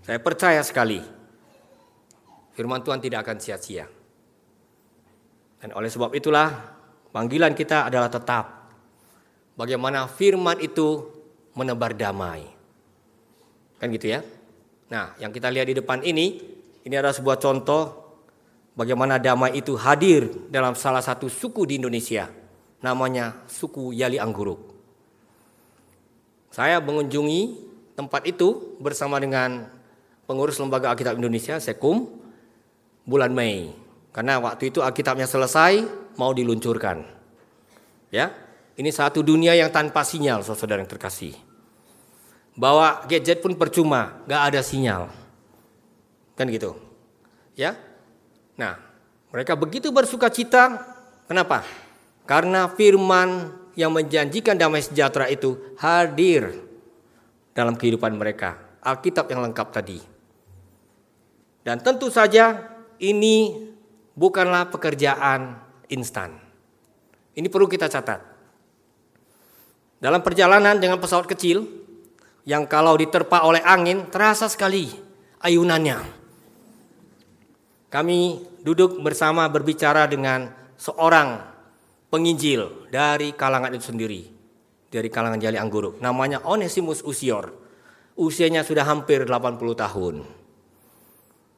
[0.00, 1.04] Saya percaya sekali
[2.56, 3.84] firman Tuhan tidak akan sia-sia.
[5.60, 6.56] Dan oleh sebab itulah
[7.12, 8.72] panggilan kita adalah tetap
[9.60, 11.04] bagaimana firman itu
[11.52, 12.55] menebar damai
[13.76, 14.20] Kan gitu ya.
[14.88, 16.40] Nah, yang kita lihat di depan ini,
[16.86, 17.82] ini adalah sebuah contoh
[18.78, 22.30] bagaimana damai itu hadir dalam salah satu suku di Indonesia.
[22.84, 24.76] Namanya suku Yali Angguruk.
[26.54, 27.66] Saya mengunjungi
[27.98, 29.68] tempat itu bersama dengan
[30.28, 32.08] pengurus Lembaga Alkitab Indonesia, Sekum,
[33.04, 33.72] bulan Mei.
[34.12, 35.84] Karena waktu itu Alkitabnya selesai,
[36.16, 37.04] mau diluncurkan.
[38.08, 38.32] Ya,
[38.76, 41.45] ini satu dunia yang tanpa sinyal, saudara yang terkasih.
[42.56, 45.12] Bawa gadget pun percuma, gak ada sinyal.
[46.32, 46.72] Kan gitu.
[47.52, 47.76] Ya.
[48.56, 48.80] Nah,
[49.28, 50.80] mereka begitu bersuka cita.
[51.28, 51.60] Kenapa?
[52.24, 56.64] Karena firman yang menjanjikan damai sejahtera itu hadir
[57.52, 58.56] dalam kehidupan mereka.
[58.80, 60.00] Alkitab yang lengkap tadi.
[61.60, 63.68] Dan tentu saja ini
[64.16, 65.60] bukanlah pekerjaan
[65.92, 66.32] instan.
[67.36, 68.24] Ini perlu kita catat.
[70.00, 71.85] Dalam perjalanan dengan pesawat kecil
[72.46, 74.86] yang kalau diterpa oleh angin terasa sekali
[75.42, 75.98] ayunannya.
[77.90, 78.18] Kami
[78.62, 80.46] duduk bersama berbicara dengan
[80.78, 81.42] seorang
[82.06, 84.22] penginjil dari kalangan itu sendiri.
[84.86, 85.98] Dari kalangan Jali Angguruk.
[85.98, 87.50] Namanya Onesimus Usior.
[88.16, 90.24] Usianya sudah hampir 80 tahun.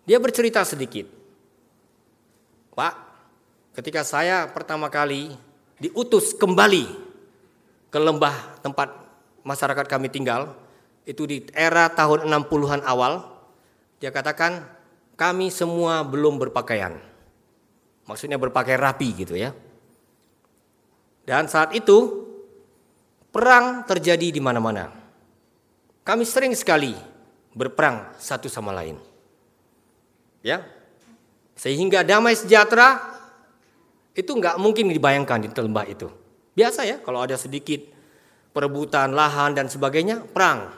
[0.09, 1.07] Dia bercerita sedikit.
[2.73, 2.95] Pak,
[3.77, 5.37] ketika saya pertama kali
[5.79, 6.89] diutus kembali
[7.93, 8.91] ke lembah tempat
[9.45, 10.57] masyarakat kami tinggal,
[11.09, 13.25] itu di era tahun 60-an awal,
[13.97, 14.69] dia katakan
[15.17, 17.01] kami semua belum berpakaian.
[18.05, 19.57] Maksudnya berpakaian rapi gitu ya.
[21.25, 22.29] Dan saat itu
[23.33, 24.93] perang terjadi di mana-mana.
[26.05, 26.93] Kami sering sekali
[27.57, 29.01] berperang satu sama lain.
[30.45, 30.65] Ya.
[31.57, 33.01] Sehingga damai sejahtera
[34.15, 36.09] itu nggak mungkin dibayangkan di lembah itu.
[36.55, 37.83] Biasa ya kalau ada sedikit
[38.55, 40.78] perebutan lahan dan sebagainya, perang.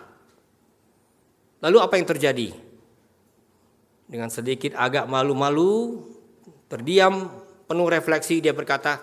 [1.61, 2.49] Lalu apa yang terjadi?
[4.11, 6.03] Dengan sedikit agak malu-malu,
[6.67, 7.31] terdiam,
[7.69, 8.99] penuh refleksi dia berkata,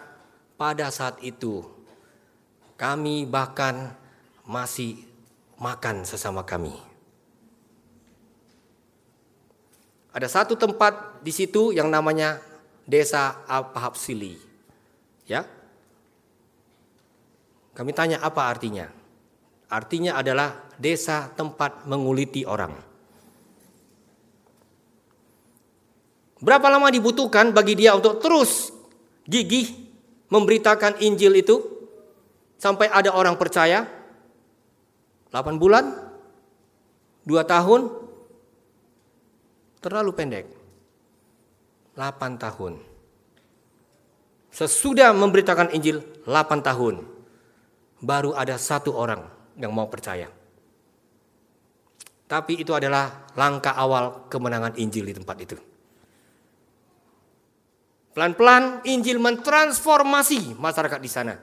[0.57, 1.63] pada saat itu
[2.75, 3.93] kami bahkan
[4.43, 5.05] masih
[5.61, 6.73] makan sesama kami.
[10.17, 12.41] Ada satu tempat di situ yang namanya
[12.89, 14.39] Desa Apahapsili.
[15.29, 15.45] Ya.
[17.77, 18.89] Kami tanya apa artinya?
[19.67, 22.71] Artinya adalah desa tempat menguliti orang.
[26.39, 28.71] Berapa lama dibutuhkan bagi dia untuk terus
[29.27, 29.73] gigih
[30.31, 31.59] memberitakan Injil itu
[32.55, 33.83] sampai ada orang percaya?
[35.33, 35.91] 8 bulan?
[37.27, 37.81] 2 tahun?
[39.83, 40.45] Terlalu pendek.
[41.97, 42.79] 8 tahun.
[44.53, 47.03] Sesudah memberitakan Injil 8 tahun,
[47.99, 50.29] baru ada satu orang yang mau percaya.
[52.27, 55.55] Tapi itu adalah langkah awal kemenangan Injil di tempat itu.
[58.11, 61.35] Pelan-pelan Injil mentransformasi masyarakat di sana.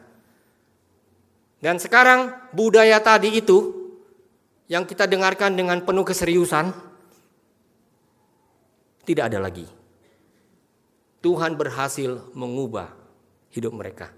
[1.62, 3.73] Dan sekarang budaya tadi itu
[4.69, 6.75] yang kita dengarkan dengan penuh keseriusan
[9.09, 9.65] tidak ada lagi.
[11.25, 12.93] Tuhan berhasil mengubah
[13.49, 14.12] hidup mereka.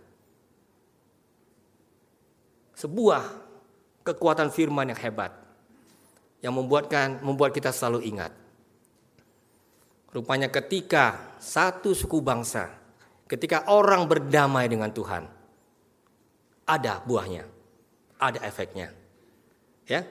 [2.74, 3.45] Sebuah
[4.06, 5.34] kekuatan firman yang hebat
[6.38, 8.30] yang membuatkan membuat kita selalu ingat
[10.16, 12.72] Rupanya ketika satu suku bangsa,
[13.28, 15.28] ketika orang berdamai dengan Tuhan,
[16.64, 17.44] ada buahnya,
[18.16, 18.96] ada efeknya.
[19.84, 20.08] Ya.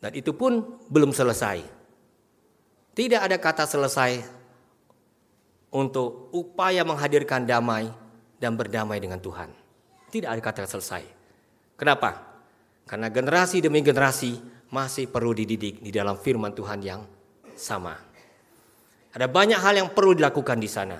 [0.00, 1.60] Dan itu pun belum selesai.
[2.96, 4.24] Tidak ada kata selesai
[5.68, 7.92] untuk upaya menghadirkan damai
[8.40, 9.52] dan berdamai dengan Tuhan.
[10.08, 11.04] Tidak ada kata selesai.
[11.76, 12.24] Kenapa?
[12.88, 14.40] Karena generasi demi generasi
[14.72, 17.04] masih perlu dididik di dalam firman Tuhan yang
[17.52, 17.92] sama.
[19.12, 20.96] Ada banyak hal yang perlu dilakukan di sana.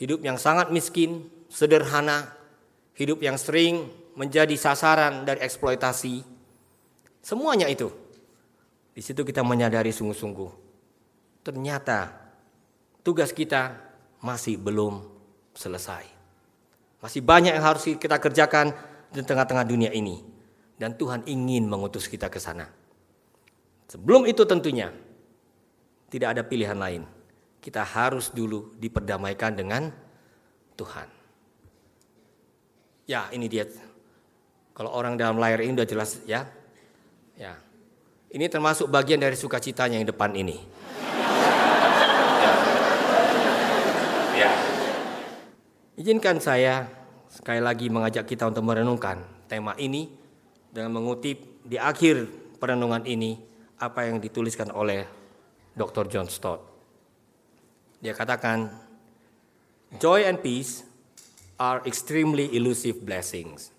[0.00, 2.32] Hidup yang sangat miskin, sederhana,
[2.96, 3.84] hidup yang sering
[4.16, 6.24] menjadi sasaran dari eksploitasi.
[7.20, 7.92] Semuanya itu.
[8.92, 10.50] Di situ kita menyadari sungguh-sungguh.
[11.44, 12.12] Ternyata
[13.04, 13.76] tugas kita
[14.24, 15.04] masih belum
[15.52, 16.04] selesai.
[17.00, 18.72] Masih banyak yang harus kita kerjakan
[19.12, 20.31] di tengah-tengah dunia ini.
[20.82, 22.66] Dan Tuhan ingin mengutus kita ke sana.
[23.86, 24.90] Sebelum itu tentunya
[26.10, 27.06] tidak ada pilihan lain.
[27.62, 29.94] Kita harus dulu diperdamaikan dengan
[30.74, 31.06] Tuhan.
[33.06, 33.62] Ya, ini dia.
[34.74, 36.50] Kalau orang dalam layar ini sudah jelas ya.
[37.38, 37.54] Ya.
[38.34, 40.58] Ini termasuk bagian dari sukacitanya yang depan ini.
[44.34, 44.50] Ya.
[45.94, 46.90] Izinkan saya
[47.30, 50.21] sekali lagi mengajak kita untuk merenungkan tema ini
[50.72, 53.36] dengan mengutip di akhir perenungan ini
[53.76, 55.04] apa yang dituliskan oleh
[55.76, 56.08] Dr.
[56.08, 56.64] John Stott.
[58.00, 58.72] Dia katakan,
[60.00, 60.82] joy and peace
[61.60, 63.70] are extremely elusive blessings.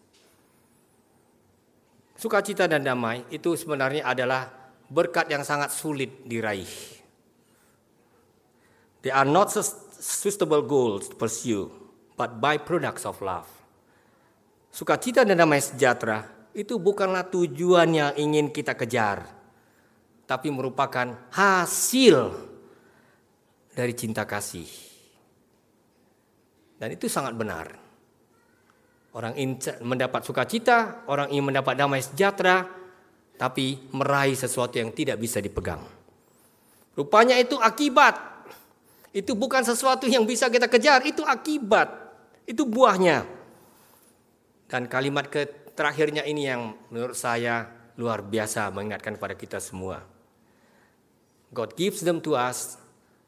[2.16, 4.48] Sukacita dan damai itu sebenarnya adalah
[4.88, 6.70] berkat yang sangat sulit diraih.
[9.04, 11.68] They are not sustainable goals to pursue,
[12.16, 13.50] but byproducts of love.
[14.72, 16.24] Sukacita dan damai sejahtera
[16.54, 19.26] itu bukanlah tujuan yang ingin kita kejar,
[20.30, 22.30] tapi merupakan hasil
[23.74, 24.70] dari cinta kasih.
[26.78, 27.74] Dan itu sangat benar.
[29.14, 32.66] Orang ingin mendapat sukacita, orang ingin mendapat damai sejahtera,
[33.38, 35.82] tapi meraih sesuatu yang tidak bisa dipegang.
[36.94, 38.34] Rupanya itu akibat
[39.14, 41.86] Itu bukan sesuatu yang bisa kita kejar, itu akibat,
[42.50, 43.22] itu buahnya.
[44.66, 50.02] Dan kalimat ke terakhirnya ini yang menurut saya luar biasa mengingatkan kepada kita semua.
[51.54, 52.82] God gives them to us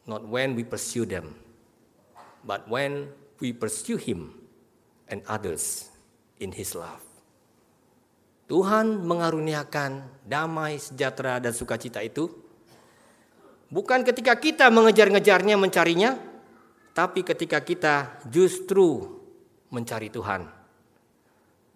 [0.10, 1.38] not when we pursue them,
[2.42, 4.34] but when we pursue Him
[5.06, 5.94] and others
[6.42, 7.02] in His love.
[8.46, 12.30] Tuhan mengaruniakan damai, sejahtera, dan sukacita itu
[13.74, 16.18] bukan ketika kita mengejar-ngejarnya, mencarinya,
[16.94, 19.18] tapi ketika kita justru
[19.74, 20.46] mencari Tuhan,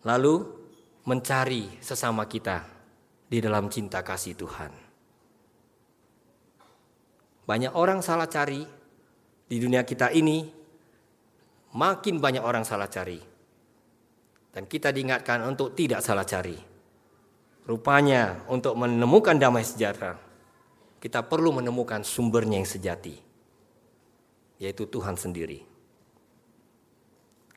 [0.05, 0.58] lalu
[1.09, 2.61] mencari sesama kita
[3.25, 4.69] di dalam cinta kasih Tuhan.
[7.49, 8.61] Banyak orang salah cari
[9.49, 10.45] di dunia kita ini,
[11.73, 13.17] makin banyak orang salah cari.
[14.53, 16.53] Dan kita diingatkan untuk tidak salah cari.
[17.65, 20.13] Rupanya untuk menemukan damai sejahtera,
[21.01, 23.17] kita perlu menemukan sumbernya yang sejati,
[24.61, 25.65] yaitu Tuhan sendiri.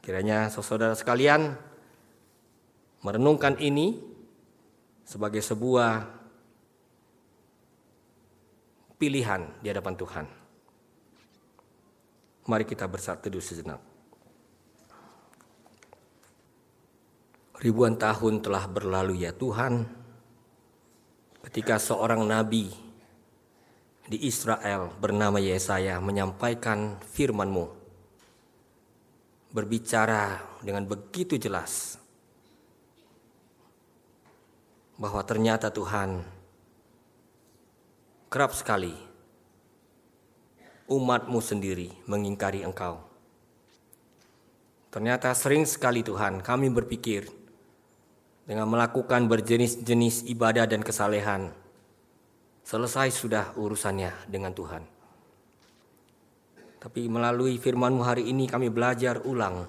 [0.01, 1.72] Kiranya saudara sekalian
[3.03, 3.99] merenungkan ini
[5.03, 6.07] sebagai sebuah
[8.97, 10.27] pilihan di hadapan Tuhan.
[12.47, 13.83] Mari kita bersatu teduh sejenak.
[17.63, 19.87] Ribuan tahun telah berlalu ya Tuhan,
[21.47, 22.71] ketika seorang nabi
[24.11, 27.71] di Israel bernama Yesaya menyampaikan firman-Mu,
[29.55, 32.02] berbicara dengan begitu jelas
[35.03, 36.23] bahwa ternyata Tuhan
[38.31, 38.95] kerap sekali
[40.87, 43.03] umatmu sendiri mengingkari engkau.
[44.95, 47.27] Ternyata sering sekali Tuhan kami berpikir
[48.47, 51.51] dengan melakukan berjenis-jenis ibadah dan kesalehan.
[52.63, 54.87] Selesai sudah urusannya dengan Tuhan.
[56.79, 59.67] Tapi melalui firmanmu hari ini kami belajar ulang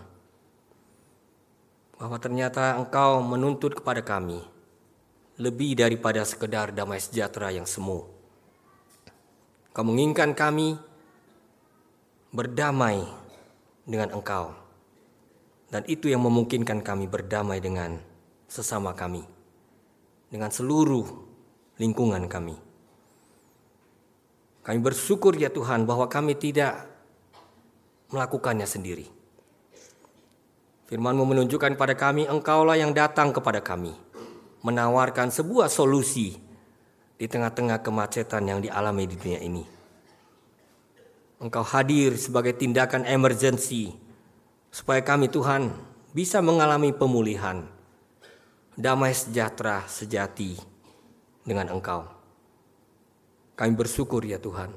[1.98, 4.53] bahwa ternyata engkau menuntut kepada kami
[5.42, 8.06] lebih daripada sekedar damai sejahtera yang semu.
[9.74, 10.78] Kau menginginkan kami
[12.30, 13.02] berdamai
[13.86, 14.54] dengan engkau.
[15.74, 17.98] Dan itu yang memungkinkan kami berdamai dengan
[18.46, 19.26] sesama kami,
[20.30, 21.02] dengan seluruh
[21.82, 22.54] lingkungan kami.
[24.62, 26.86] Kami bersyukur ya Tuhan bahwa kami tidak
[28.14, 29.10] melakukannya sendiri.
[30.94, 33.98] Firman-Mu menunjukkan pada kami engkaulah yang datang kepada kami,
[34.64, 36.40] menawarkan sebuah solusi
[37.20, 39.64] di tengah-tengah kemacetan yang dialami di dunia ini.
[41.44, 43.92] Engkau hadir sebagai tindakan emergency
[44.72, 45.76] supaya kami Tuhan
[46.16, 47.68] bisa mengalami pemulihan
[48.80, 50.56] damai sejahtera sejati
[51.44, 52.08] dengan Engkau.
[53.54, 54.74] Kami bersyukur ya Tuhan,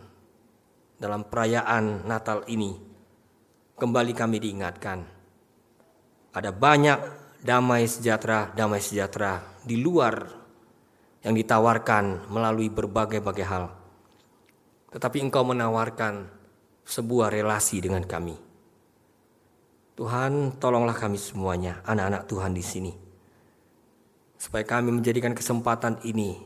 [1.01, 2.77] dalam perayaan Natal ini
[3.79, 5.17] kembali kami diingatkan
[6.37, 6.99] ada banyak
[7.47, 10.27] damai sejahtera, damai sejahtera di luar
[11.23, 13.71] yang ditawarkan melalui berbagai-bagai hal.
[14.91, 16.27] Tetapi Engkau menawarkan
[16.83, 18.35] sebuah relasi dengan kami.
[19.95, 23.07] Tuhan, tolonglah kami semuanya, anak-anak Tuhan di sini
[24.37, 26.37] supaya kami menjadikan kesempatan ini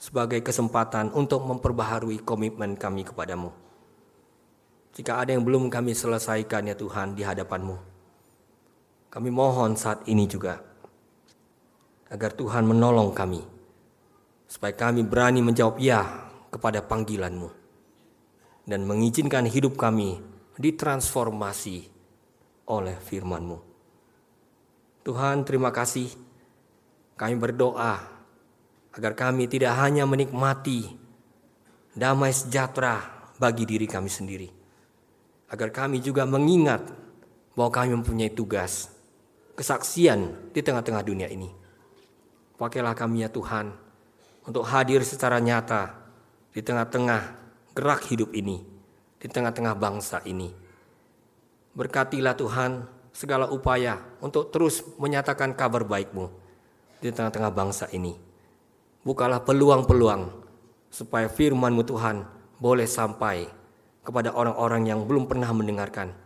[0.00, 3.52] sebagai kesempatan untuk memperbaharui komitmen kami kepadamu.
[4.96, 7.76] Jika ada yang belum kami selesaikan ya Tuhan di hadapanmu,
[9.10, 10.62] kami mohon saat ini juga
[12.10, 13.42] agar Tuhan menolong kami,
[14.46, 16.02] supaya kami berani menjawab ya
[16.50, 17.50] kepada panggilanmu
[18.66, 20.18] dan mengizinkan hidup kami
[20.58, 21.90] ditransformasi
[22.70, 23.58] oleh firman-Mu.
[25.02, 26.10] Tuhan terima kasih
[27.18, 27.98] kami berdoa
[28.94, 30.86] agar kami tidak hanya menikmati
[31.94, 33.02] damai sejahtera
[33.42, 34.48] bagi diri kami sendiri.
[35.50, 36.86] Agar kami juga mengingat
[37.58, 38.99] bahwa kami mempunyai tugas,
[39.60, 41.52] kesaksian di tengah-tengah dunia ini.
[42.56, 43.68] Pakailah kami ya Tuhan
[44.48, 46.00] untuk hadir secara nyata
[46.56, 47.36] di tengah-tengah
[47.76, 48.64] gerak hidup ini,
[49.20, 50.48] di tengah-tengah bangsa ini.
[51.76, 56.32] Berkatilah Tuhan segala upaya untuk terus menyatakan kabar baik-Mu
[57.04, 58.16] di tengah-tengah bangsa ini.
[59.04, 60.40] Bukalah peluang-peluang
[60.88, 62.24] supaya firman-Mu Tuhan
[62.56, 63.44] boleh sampai
[64.00, 66.16] kepada orang-orang yang belum pernah mendengarkan.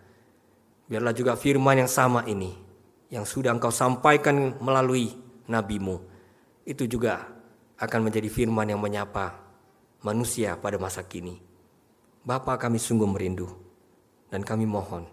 [0.87, 2.64] Biarlah juga firman yang sama ini
[3.15, 5.15] yang sudah Engkau sampaikan melalui
[5.47, 6.03] nabimu
[6.67, 7.31] itu juga
[7.79, 9.39] akan menjadi firman yang menyapa
[10.03, 11.39] manusia pada masa kini.
[12.27, 13.47] Bapa kami sungguh merindu
[14.35, 15.07] dan kami mohon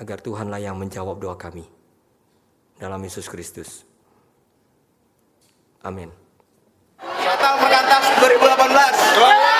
[0.00, 1.68] agar Tuhanlah yang menjawab doa kami.
[2.80, 3.84] Dalam Yesus Kristus.
[5.84, 6.08] Amin.
[6.98, 9.52] Natal Perkantas 2018.